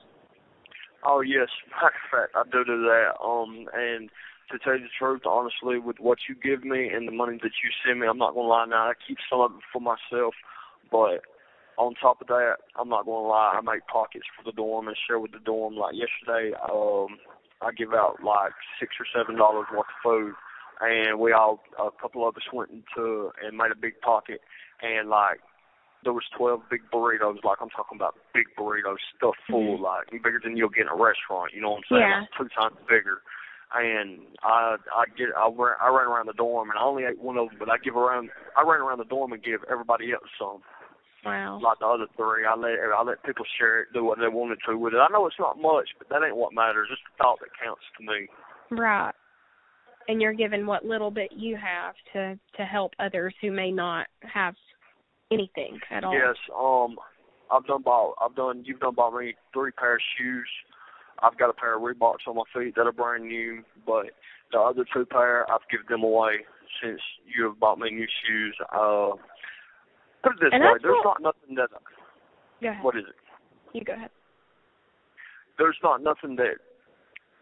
Oh 1.05 1.19
yes, 1.21 1.49
matter 1.71 1.87
of 1.87 2.29
fact, 2.31 2.35
I 2.35 2.43
do 2.49 2.63
do 2.63 2.81
that. 2.83 3.11
Um, 3.21 3.67
and 3.73 4.09
to 4.51 4.59
tell 4.59 4.73
you 4.73 4.85
the 4.85 4.89
truth, 4.97 5.23
honestly, 5.25 5.79
with 5.79 5.99
what 5.99 6.19
you 6.29 6.35
give 6.35 6.63
me 6.63 6.87
and 6.87 7.07
the 7.07 7.11
money 7.11 7.37
that 7.41 7.51
you 7.63 7.69
send 7.85 7.99
me, 7.99 8.07
I'm 8.07 8.17
not 8.17 8.33
gonna 8.33 8.47
lie. 8.47 8.65
Now 8.65 8.89
I 8.89 8.93
keep 9.05 9.17
some 9.29 9.41
of 9.41 9.51
it 9.51 9.63
for 9.71 9.81
myself, 9.81 10.33
but 10.91 11.21
on 11.77 11.95
top 11.95 12.21
of 12.21 12.27
that, 12.27 12.55
I'm 12.75 12.89
not 12.89 13.05
gonna 13.05 13.27
lie. 13.27 13.53
I 13.57 13.61
make 13.61 13.87
pockets 13.87 14.25
for 14.35 14.43
the 14.43 14.55
dorm 14.55 14.87
and 14.87 14.97
share 15.07 15.19
with 15.19 15.31
the 15.31 15.39
dorm. 15.39 15.75
Like 15.75 15.95
yesterday, 15.95 16.55
um, 16.71 17.17
I 17.61 17.71
give 17.71 17.93
out 17.93 18.23
like 18.23 18.53
six 18.79 18.95
or 18.99 19.05
seven 19.15 19.35
dollars 19.37 19.65
worth 19.71 19.87
of 19.87 20.01
food, 20.03 20.33
and 20.81 21.19
we 21.19 21.31
all 21.31 21.63
a 21.79 21.89
couple 21.99 22.27
of 22.27 22.35
us 22.35 22.43
went 22.53 22.71
into 22.71 23.31
and 23.43 23.57
made 23.57 23.71
a 23.71 23.75
big 23.79 23.99
pocket, 24.01 24.41
and 24.81 25.09
like 25.09 25.39
there 26.03 26.13
was 26.13 26.23
twelve 26.37 26.61
big 26.69 26.81
burritos. 26.91 27.43
Like 27.43 27.59
I'm 27.61 27.69
talking 27.69 27.95
about 27.97 28.15
big 28.33 28.45
burritos, 28.57 28.97
stuffed 29.15 29.37
full, 29.49 29.77
Mhm. 29.77 29.81
like 29.81 30.11
bigger 30.11 30.39
than 30.43 30.57
you'll 30.57 30.69
get 30.69 30.87
in 30.87 30.89
a 30.89 30.95
restaurant. 30.95 31.53
You 31.53 31.61
know 31.61 31.71
what 31.71 31.83
I'm 31.89 31.97
saying? 31.97 32.01
Yeah. 32.09 32.19
Like 32.21 32.29
two 32.37 32.49
times 32.49 32.75
bigger. 32.89 33.21
And 33.75 34.19
I 34.43 34.75
I 34.93 35.05
get 35.17 35.29
I 35.35 35.47
ran 35.47 35.75
I 35.81 35.87
ran 35.87 36.05
around 36.05 36.27
the 36.27 36.33
dorm 36.33 36.69
and 36.69 36.77
I 36.77 36.83
only 36.83 37.05
ate 37.05 37.17
one 37.19 37.37
of 37.37 37.49
them, 37.49 37.57
but 37.57 37.69
I 37.71 37.77
give 37.79 37.95
around 37.97 38.29
I 38.55 38.61
ran 38.61 38.81
around 38.81 38.99
the 38.99 39.05
dorm 39.05 39.33
and 39.33 39.41
give 39.41 39.63
everybody 39.71 40.11
else 40.11 40.29
some. 40.37 40.61
Wow. 41.25 41.59
Like 41.63 41.79
the 41.79 41.87
other 41.87 42.07
three, 42.17 42.45
I 42.45 42.55
let 42.55 42.75
I 42.95 43.01
let 43.03 43.23
people 43.23 43.45
share 43.57 43.81
it, 43.81 43.87
do 43.93 44.03
what 44.03 44.19
they 44.19 44.27
wanted 44.27 44.59
to 44.67 44.77
with 44.77 44.93
it. 44.93 44.97
I 44.97 45.07
know 45.11 45.25
it's 45.25 45.39
not 45.39 45.59
much, 45.59 45.89
but 45.97 46.09
that 46.09 46.25
ain't 46.25 46.35
what 46.35 46.53
matters. 46.53 46.89
It's 46.91 47.01
the 47.07 47.23
thought 47.23 47.39
that 47.39 47.49
counts 47.63 47.81
to 47.97 48.03
me. 48.03 48.27
Right. 48.71 49.13
And 50.09 50.21
you're 50.21 50.33
giving 50.33 50.65
what 50.65 50.83
little 50.83 51.11
bit 51.11 51.31
you 51.33 51.55
have 51.55 51.95
to 52.13 52.37
to 52.57 52.65
help 52.65 52.91
others 52.99 53.33
who 53.41 53.51
may 53.51 53.71
not 53.71 54.07
have 54.21 54.55
anything 55.31 55.79
at 55.89 56.03
all. 56.03 56.13
Yes, 56.13 56.35
um, 56.57 56.97
I've 57.51 57.65
done 57.65 57.83
bought 57.83 58.15
I've 58.21 58.35
done 58.35 58.63
you've 58.65 58.81
done 58.81 58.95
bought 58.95 59.17
me 59.17 59.35
three 59.53 59.71
pair 59.71 59.95
of 59.95 60.01
shoes. 60.17 60.47
I've 61.21 61.37
got 61.37 61.49
a 61.49 61.53
pair 61.53 61.75
of 61.77 61.81
Reeboks 61.81 62.27
on 62.27 62.35
my 62.35 62.43
feet 62.53 62.75
that 62.75 62.85
are 62.85 62.91
brand 62.91 63.23
new, 63.23 63.63
but 63.85 64.07
the 64.51 64.59
other 64.59 64.85
two 64.93 65.05
pair 65.05 65.49
I've 65.49 65.67
given 65.71 65.85
them 65.89 66.03
away 66.03 66.39
since 66.81 66.99
you 67.25 67.45
have 67.45 67.59
bought 67.59 67.79
me 67.79 67.91
new 67.91 68.07
shoes. 68.27 68.57
Uh, 68.73 69.11
put 70.23 70.33
it 70.33 70.39
this 70.41 70.49
And 70.53 70.63
way, 70.63 70.69
there's 70.81 70.95
what- 71.03 71.19
not 71.21 71.35
nothing 71.35 71.55
that 71.55 71.69
Go 72.61 72.69
ahead. 72.69 72.83
what 72.83 72.95
is 72.97 73.05
it? 73.07 73.15
You 73.73 73.83
go 73.83 73.93
ahead. 73.93 74.11
There's 75.57 75.77
not 75.83 76.01
nothing 76.01 76.35
that 76.37 76.57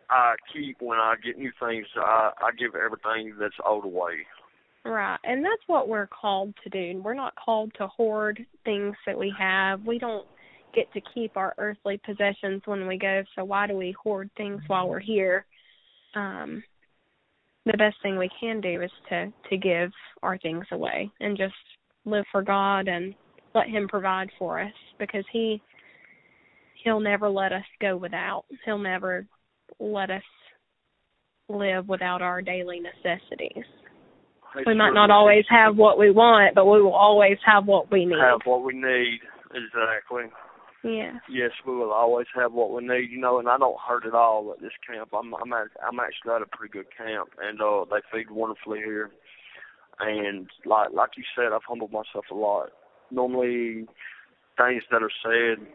I 0.10 0.36
keep 0.52 0.82
when 0.82 1.00
I 1.00 1.16
get 1.24 1.38
new 1.38 1.52
things. 1.60 1.88
I 1.96 2.32
I 2.42 2.52
give 2.58 2.76
everything 2.76 3.36
that's 3.40 3.56
old 3.66 3.86
away. 3.86 4.26
Right. 4.84 5.20
And 5.24 5.46
that's 5.46 5.62
what 5.68 5.88
we're 5.88 6.08
called 6.08 6.54
to 6.64 6.70
do. 6.70 7.00
We're 7.02 7.14
not 7.14 7.36
called 7.36 7.72
to 7.76 7.88
hoard 7.88 8.44
things 8.66 8.96
that 9.06 9.18
we 9.18 9.30
have. 9.38 9.86
We 9.86 10.00
don't 10.00 10.28
get 10.74 10.92
to 10.94 11.02
keep 11.14 11.38
our 11.38 11.54
earthly 11.60 12.00
possessions 12.00 12.62
when 12.66 12.88
we 12.88 12.98
go, 12.98 13.24
so 13.36 13.44
why 13.44 13.68
do 13.68 13.76
we 13.76 13.92
hoard 13.92 14.30
things 14.38 14.62
while 14.68 14.90
we're 14.90 15.00
here? 15.00 15.46
Um 16.16 16.64
the 17.66 17.78
best 17.78 18.02
thing 18.02 18.18
we 18.18 18.30
can 18.40 18.60
do 18.60 18.82
is 18.82 18.92
to 19.10 19.32
to 19.50 19.58
give 19.58 19.92
our 20.24 20.38
things 20.40 20.66
away 20.72 21.12
and 21.20 21.38
just 21.38 21.54
live 22.06 22.26
for 22.32 22.42
God 22.42 22.88
and 22.88 23.14
let 23.54 23.68
him 23.68 23.88
provide 23.88 24.30
for 24.40 24.60
us 24.60 24.74
because 25.00 25.26
he 25.32 25.62
he'll 26.84 27.00
never 27.00 27.30
let 27.30 27.52
us 27.52 27.66
go 27.80 27.98
without. 27.98 28.46
He'll 28.66 28.78
never 28.78 29.28
let 29.80 30.10
us 30.10 30.24
live 31.50 31.88
without 31.88 32.22
our 32.22 32.42
daily 32.42 32.80
necessities. 32.80 33.66
It's 34.56 34.66
We 34.66 34.76
might 34.76 34.94
not 34.94 35.12
always 35.12 35.46
have 35.50 35.78
what 35.78 35.98
we 35.98 36.12
want, 36.12 36.56
but 36.56 36.66
we 36.66 36.82
will 36.82 36.94
always 36.94 37.38
have 37.46 37.66
what 37.66 37.92
we 37.92 38.06
need. 38.06 38.20
have 38.20 38.42
what 38.46 38.64
we 38.64 38.74
need. 38.74 39.20
Exactly. 39.52 40.24
Yes. 40.84 41.16
Yes, 41.30 41.52
we 41.66 41.76
will 41.76 41.92
always 41.92 42.26
have 42.36 42.54
what 42.54 42.72
we 42.72 42.86
need, 42.86 43.12
you 43.12 43.20
know, 43.20 43.40
and 43.40 43.48
I 43.48 43.58
don't 43.58 43.80
hurt 43.80 44.06
at 44.06 44.16
all 44.16 44.52
at 44.52 44.62
this 44.62 44.72
camp. 44.88 45.10
I'm 45.14 45.34
I'm 45.36 45.54
at, 45.54 45.68
I'm 45.86 46.00
actually 46.00 46.34
at 46.36 46.42
a 46.42 46.58
pretty 46.58 46.72
good 46.72 46.88
camp 46.98 47.30
and 47.42 47.62
uh 47.62 47.86
they 47.90 48.02
feed 48.12 48.32
wonderfully 48.32 48.80
here. 48.80 49.12
And 50.02 50.48
like 50.66 50.90
like 50.94 51.12
you 51.18 51.24
said, 51.36 51.54
I've 51.54 51.62
humbled 51.68 51.92
myself 51.92 52.26
a 52.32 52.36
lot. 52.36 52.70
Normally 53.12 53.88
things 54.58 54.84
that 54.92 55.04
are 55.04 55.12
said 55.24 55.66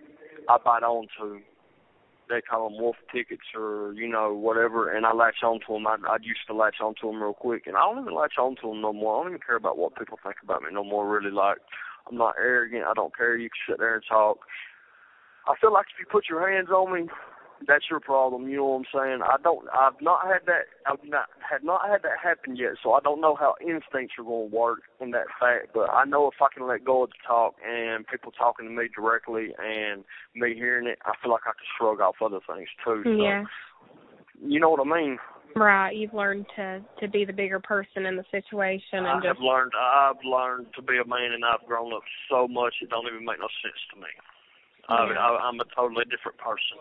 I 0.49 0.59
bite 0.63 0.83
on 0.83 1.07
to. 1.19 1.41
They 2.29 2.41
call 2.41 2.69
them 2.69 2.79
wolf 2.81 2.97
tickets 3.15 3.55
or 3.55 3.93
you 3.95 4.09
know 4.09 4.35
whatever, 4.35 4.93
and 4.93 5.07
I 5.07 5.13
latch 5.13 5.45
on 5.45 5.61
to 5.61 5.75
them. 5.75 5.87
I 5.87 5.97
I 6.09 6.17
used 6.21 6.47
to 6.49 6.55
latch 6.55 6.77
on 6.83 6.95
to 7.01 7.07
them 7.07 7.23
real 7.23 7.35
quick, 7.35 7.67
and 7.67 7.77
I 7.77 7.81
don't 7.81 8.03
even 8.03 8.15
latch 8.15 8.35
on 8.39 8.57
to 8.63 8.69
them 8.69 8.81
no 8.81 8.93
more. 8.93 9.21
I 9.21 9.23
don't 9.23 9.33
even 9.33 9.47
care 9.47 9.57
about 9.57 9.79
what 9.79 9.97
people 9.97 10.19
think 10.25 10.37
about 10.43 10.63
me 10.63 10.69
no 10.73 10.83
more. 10.83 11.09
Really, 11.09 11.31
like 11.31 11.59
I'm 12.11 12.17
not 12.17 12.35
arrogant. 12.37 12.85
I 12.85 12.95
don't 12.95 13.17
care. 13.17 13.37
You 13.37 13.49
can 13.49 13.75
sit 13.75 13.79
there 13.79 13.95
and 13.95 14.03
talk. 14.09 14.39
I 15.47 15.55
feel 15.61 15.73
like 15.73 15.87
if 15.95 16.01
you 16.01 16.07
put 16.11 16.29
your 16.29 16.51
hands 16.51 16.71
on 16.71 16.93
me, 16.93 17.09
that's 17.67 17.85
your 17.91 18.01
problem. 18.01 18.49
You 18.49 18.59
know 18.59 18.65
what 18.67 18.79
I'm 18.79 18.85
saying? 18.93 19.21
I 19.23 19.37
don't. 19.43 19.67
I've 19.73 20.01
not 20.01 20.27
had 20.27 20.45
that. 20.47 20.69
I've 20.87 21.03
not 21.09 21.27
had 21.39 21.65
not 21.65 21.89
had 21.89 22.03
that 22.03 22.19
happen 22.23 22.57
yet. 22.57 22.73
So 22.83 22.93
I 22.93 23.01
don't 23.01 23.21
know 23.21 23.35
how 23.35 23.55
instincts 23.61 24.15
are 24.19 24.25
going 24.25 24.51
to 24.51 24.57
work 24.57 24.81
in 25.01 25.13
that 25.13 25.27
fact. 25.41 25.69
But 25.75 25.91
I 25.91 26.05
know 26.05 26.29
if 26.29 26.41
I 26.41 26.53
can 26.53 26.67
let 26.67 26.85
go 26.85 27.05
of 27.05 27.11
the 27.11 27.17
talk 27.27 27.55
and 27.67 28.07
people 28.07 28.33
talking 28.33 28.67
to 28.69 28.73
me 28.73 28.89
directly 28.95 29.55
and 29.59 30.05
me 30.35 30.55
hearing 30.55 30.87
it, 30.87 30.99
I 31.07 31.13
feel 31.23 31.33
like 31.33 31.47
I 31.47 31.57
can 31.57 31.67
shrug 31.79 32.01
off 32.01 32.17
other 32.23 32.41
things 32.47 32.69
too. 32.85 33.03
So, 33.05 33.11
Yeah. 33.11 33.45
You 34.43 34.61
know 34.61 34.69
what 34.69 34.87
I 34.87 35.01
mean? 35.01 35.19
Right. 35.57 35.97
You've 35.97 36.13
learned 36.13 36.45
to 36.57 36.83
to 37.01 37.09
be 37.09 37.25
the 37.25 37.33
bigger 37.33 37.59
person 37.59 38.05
in 38.05 38.17
the 38.17 38.25
situation 38.31 39.01
And 39.01 39.09
I 39.09 39.15
and 39.17 39.25
have 39.25 39.41
learned. 39.41 39.73
I've 39.73 40.21
learned 40.23 40.67
to 40.77 40.83
be 40.83 40.99
a 40.99 41.09
man, 41.09 41.33
and 41.33 41.45
I've 41.45 41.65
grown 41.67 41.95
up 41.95 42.03
so 42.29 42.47
much 42.47 42.75
it 42.83 42.91
don't 42.91 43.07
even 43.07 43.25
make 43.25 43.41
no 43.41 43.49
sense 43.65 43.81
to 43.95 44.01
me. 44.01 44.13
I, 44.89 45.09
Yeah. 45.09 45.17
I, 45.17 45.49
I'm 45.49 45.59
a 45.59 45.65
totally 45.75 46.05
different 46.05 46.37
person. 46.37 46.77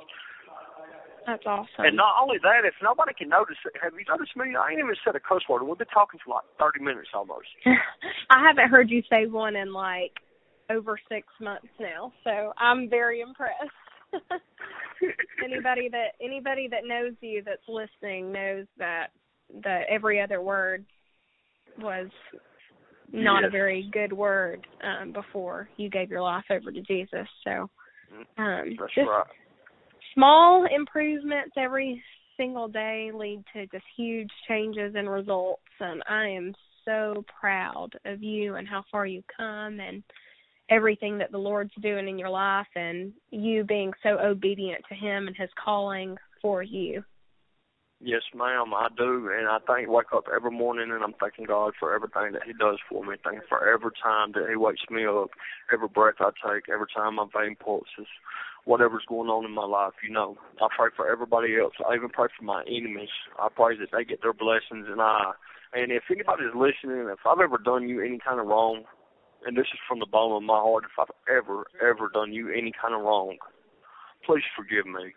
That's 1.25 1.45
awesome. 1.45 1.85
And 1.85 1.95
not 1.95 2.13
only 2.21 2.38
that, 2.43 2.65
if 2.65 2.75
nobody 2.81 3.13
can 3.13 3.29
notice 3.29 3.57
it, 3.65 3.73
have 3.81 3.93
you 3.93 4.05
noticed 4.07 4.35
me? 4.35 4.55
I 4.55 4.71
ain't 4.71 4.79
even 4.79 4.95
said 5.03 5.15
a 5.15 5.19
cuss 5.19 5.41
word. 5.49 5.63
We've 5.63 5.77
been 5.77 5.88
talking 5.88 6.19
for 6.23 6.35
like 6.35 6.43
30 6.59 6.83
minutes 6.83 7.09
almost. 7.13 7.47
I 8.29 8.47
haven't 8.47 8.69
heard 8.69 8.89
you 8.89 9.01
say 9.09 9.25
one 9.25 9.55
in 9.55 9.73
like 9.73 10.13
over 10.69 10.99
six 11.09 11.27
months 11.39 11.67
now, 11.79 12.11
so 12.23 12.53
I'm 12.57 12.89
very 12.89 13.21
impressed. 13.21 13.53
anybody 15.43 15.89
that 15.89 16.13
anybody 16.21 16.67
that 16.69 16.85
knows 16.85 17.13
you 17.21 17.43
that's 17.43 17.67
listening 17.67 18.31
knows 18.31 18.65
that 18.77 19.07
that 19.63 19.81
every 19.89 20.21
other 20.21 20.41
word 20.41 20.85
was 21.79 22.07
not 23.11 23.43
a 23.43 23.49
very 23.49 23.89
good 23.91 24.13
word 24.13 24.65
um 24.83 25.11
before 25.11 25.69
you 25.77 25.89
gave 25.89 26.09
your 26.09 26.21
life 26.21 26.45
over 26.49 26.71
to 26.71 26.81
Jesus. 26.81 27.27
So 27.43 27.69
um 28.38 28.75
That's 28.79 28.93
just 28.95 29.07
right. 29.07 29.27
Small 30.15 30.65
improvements 30.65 31.54
every 31.58 32.01
single 32.38 32.67
day 32.67 33.12
lead 33.13 33.43
to 33.54 33.67
just 33.67 33.86
huge 33.95 34.32
changes 34.47 34.93
and 34.95 35.10
results 35.10 35.62
and 35.80 36.01
I 36.10 36.28
am 36.30 36.54
so 36.84 37.23
proud 37.39 37.89
of 38.06 38.23
you 38.23 38.56
and 38.56 38.67
how 38.67 38.84
far 38.91 39.06
you've 39.06 39.25
come 39.36 39.80
and 39.80 40.04
everything 40.69 41.17
that 41.19 41.32
the 41.32 41.38
Lord's 41.38 41.73
doing 41.82 42.08
in 42.08 42.17
your 42.17 42.30
life 42.30 42.67
and 42.75 43.13
you 43.30 43.63
being 43.63 43.91
so 44.04 44.17
obedient 44.19 44.84
to 44.89 44.95
him 44.95 45.28
and 45.28 45.36
his 45.36 45.49
calling 45.63 46.17
for 46.41 46.63
you. 46.63 47.04
Yes, 48.01 48.21
ma'am, 48.36 48.73
I 48.73 48.89
do, 48.97 49.32
and 49.34 49.47
I 49.47 49.58
thank 49.65 49.89
wake 49.89 50.12
up 50.13 50.25
every 50.34 50.51
morning 50.51 50.91
and 50.91 51.01
I'm 51.01 51.13
thanking 51.13 51.45
God 51.45 51.73
for 51.80 51.95
everything 51.95 52.34
that 52.34 52.43
He 52.45 52.51
does 52.51 52.78
for 52.89 53.06
me. 53.06 53.15
Thank 53.23 53.41
for 53.47 53.67
every 53.67 53.91
time 54.04 54.34
that 54.34 54.47
He 54.49 54.58
wakes 54.58 54.82
me 54.91 55.06
up, 55.06 55.30
every 55.71 55.88
breath 55.88 56.15
I 56.19 56.32
take, 56.45 56.67
every 56.67 56.88
time 56.93 57.15
my 57.15 57.25
vein 57.34 57.56
pulses, 57.56 58.12
whatever's 58.65 59.06
going 59.08 59.30
on 59.30 59.45
in 59.45 59.51
my 59.51 59.65
life. 59.65 59.93
You 60.04 60.12
know, 60.12 60.38
I 60.62 60.67
pray 60.75 60.89
for 60.95 61.10
everybody 61.10 61.58
else. 61.58 61.73
I 61.88 61.95
even 61.95 62.10
pray 62.10 62.28
for 62.38 62.43
my 62.43 62.63
enemies. 62.67 63.13
I 63.39 63.47
pray 63.49 63.78
that 63.78 63.89
they 63.91 64.04
get 64.04 64.21
their 64.21 64.34
blessings, 64.34 64.88
and 64.89 65.01
I. 65.01 65.34
And 65.73 65.91
if 65.91 66.04
anybody's 66.12 66.56
listening, 66.56 67.08
if 67.10 67.19
I've 67.25 67.39
ever 67.39 67.58
done 67.58 67.88
you 67.89 68.01
any 68.01 68.19
kind 68.19 68.39
of 68.39 68.47
wrong, 68.47 68.84
and 69.45 69.56
this 69.58 69.67
is 69.73 69.80
from 69.88 69.99
the 69.99 70.06
bottom 70.06 70.36
of 70.36 70.43
my 70.43 70.58
heart, 70.58 70.86
if 70.86 70.97
I've 70.99 71.13
ever 71.30 71.65
ever 71.82 72.10
done 72.13 72.34
you 72.34 72.49
any 72.49 72.71
kind 72.71 72.93
of 72.93 73.01
wrong, 73.01 73.38
please 74.25 74.43
forgive 74.56 74.86
me. 74.86 75.13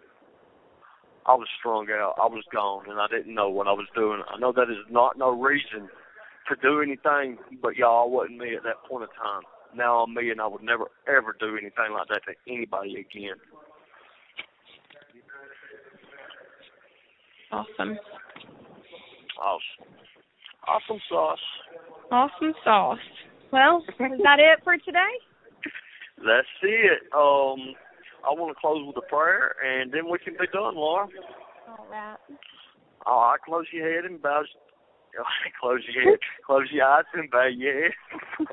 I 1.26 1.34
was 1.34 1.48
strung 1.58 1.88
out. 1.92 2.14
I 2.16 2.26
was 2.26 2.44
gone, 2.52 2.88
and 2.88 2.98
I 2.98 3.06
didn't 3.06 3.34
know 3.34 3.50
what 3.50 3.68
I 3.68 3.72
was 3.72 3.86
doing. 3.94 4.22
I 4.28 4.38
know 4.38 4.52
that 4.52 4.70
is 4.70 4.84
not 4.90 5.18
no 5.18 5.30
reason 5.30 5.88
to 6.48 6.56
do 6.62 6.80
anything, 6.80 7.38
but 7.62 7.76
y'all 7.76 8.10
wasn't 8.10 8.38
me 8.38 8.56
at 8.56 8.64
that 8.64 8.82
point 8.88 9.04
in 9.04 9.12
time. 9.16 9.42
Now 9.74 10.00
I'm 10.00 10.14
me, 10.14 10.30
and 10.30 10.40
I 10.40 10.46
would 10.46 10.62
never 10.62 10.86
ever 11.08 11.36
do 11.38 11.52
anything 11.52 11.92
like 11.92 12.08
that 12.08 12.22
to 12.26 12.52
anybody 12.52 12.96
again. 13.00 13.36
Awesome. 17.50 17.98
Awesome, 19.40 19.86
awesome 20.66 21.00
sauce. 21.08 21.38
Awesome 22.10 22.54
sauce. 22.64 22.98
Well, 23.52 23.84
is 23.88 24.20
that 24.22 24.38
it 24.40 24.62
for 24.64 24.76
today? 24.78 25.14
That's 26.18 26.46
it. 26.62 27.00
Um, 27.14 27.74
I 28.26 28.34
want 28.34 28.54
to 28.54 28.60
close 28.60 28.84
with 28.86 28.96
a 28.96 29.06
prayer, 29.08 29.54
and 29.64 29.92
then 29.92 30.10
we 30.10 30.18
can 30.18 30.34
be 30.34 30.46
done, 30.52 30.74
Laura. 30.74 31.06
All 31.68 31.86
right. 31.90 32.16
All 33.06 33.30
right, 33.30 33.40
close 33.40 33.66
your 33.72 33.90
head 33.90 34.04
and 34.04 34.20
bow. 34.20 34.42
Close 35.60 35.80
your 35.92 36.12
head, 36.12 36.18
close 36.46 36.66
your 36.70 36.84
eyes 36.84 37.04
and 37.14 37.30
bow 37.30 37.46
your 37.46 37.82
head. 37.82 37.92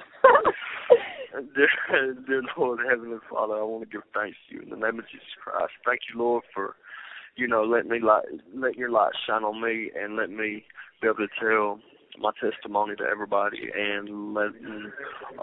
dear, 1.55 2.13
dear 2.27 2.41
Lord, 2.57 2.79
Heavenly 2.89 3.17
Father, 3.29 3.55
I 3.55 3.63
want 3.63 3.83
to 3.83 3.89
give 3.89 4.03
thanks 4.13 4.37
to 4.49 4.55
you 4.55 4.61
in 4.61 4.69
the 4.69 4.75
name 4.75 4.99
of 4.99 5.05
Jesus 5.09 5.35
Christ. 5.43 5.73
Thank 5.85 6.01
you, 6.11 6.19
Lord, 6.19 6.43
for 6.53 6.75
you 7.35 7.47
know 7.47 7.63
let 7.63 7.85
me 7.85 7.99
light, 7.99 8.25
let 8.53 8.75
your 8.75 8.89
light 8.89 9.11
shine 9.27 9.43
on 9.43 9.61
me, 9.61 9.91
and 9.99 10.15
let 10.15 10.29
me 10.29 10.63
be 11.01 11.07
able 11.07 11.17
to 11.17 11.27
tell 11.39 11.79
my 12.19 12.31
testimony 12.41 12.95
to 12.95 13.03
everybody, 13.03 13.69
and 13.75 14.33
let 14.33 14.51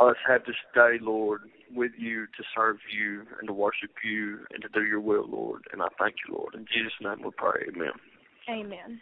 us 0.01 0.17
have 0.27 0.43
this 0.47 0.57
day, 0.75 0.97
Lord, 1.01 1.43
with 1.75 1.93
you 1.99 2.27
to 2.27 2.43
serve 2.57 2.79
you 2.97 3.23
and 3.39 3.49
to 3.49 3.53
worship 3.53 3.91
you 4.05 4.39
and 4.53 4.63
to 4.63 4.69
do 4.73 4.85
your 4.85 5.01
will, 5.01 5.27
Lord. 5.29 5.63
And 5.73 5.83
I 5.83 5.89
thank 5.99 6.17
you, 6.27 6.35
Lord. 6.35 6.55
In 6.55 6.67
Jesus' 6.73 6.93
name 7.01 7.23
we 7.25 7.31
pray, 7.37 7.67
Amen. 7.69 7.93
Amen. 8.49 9.01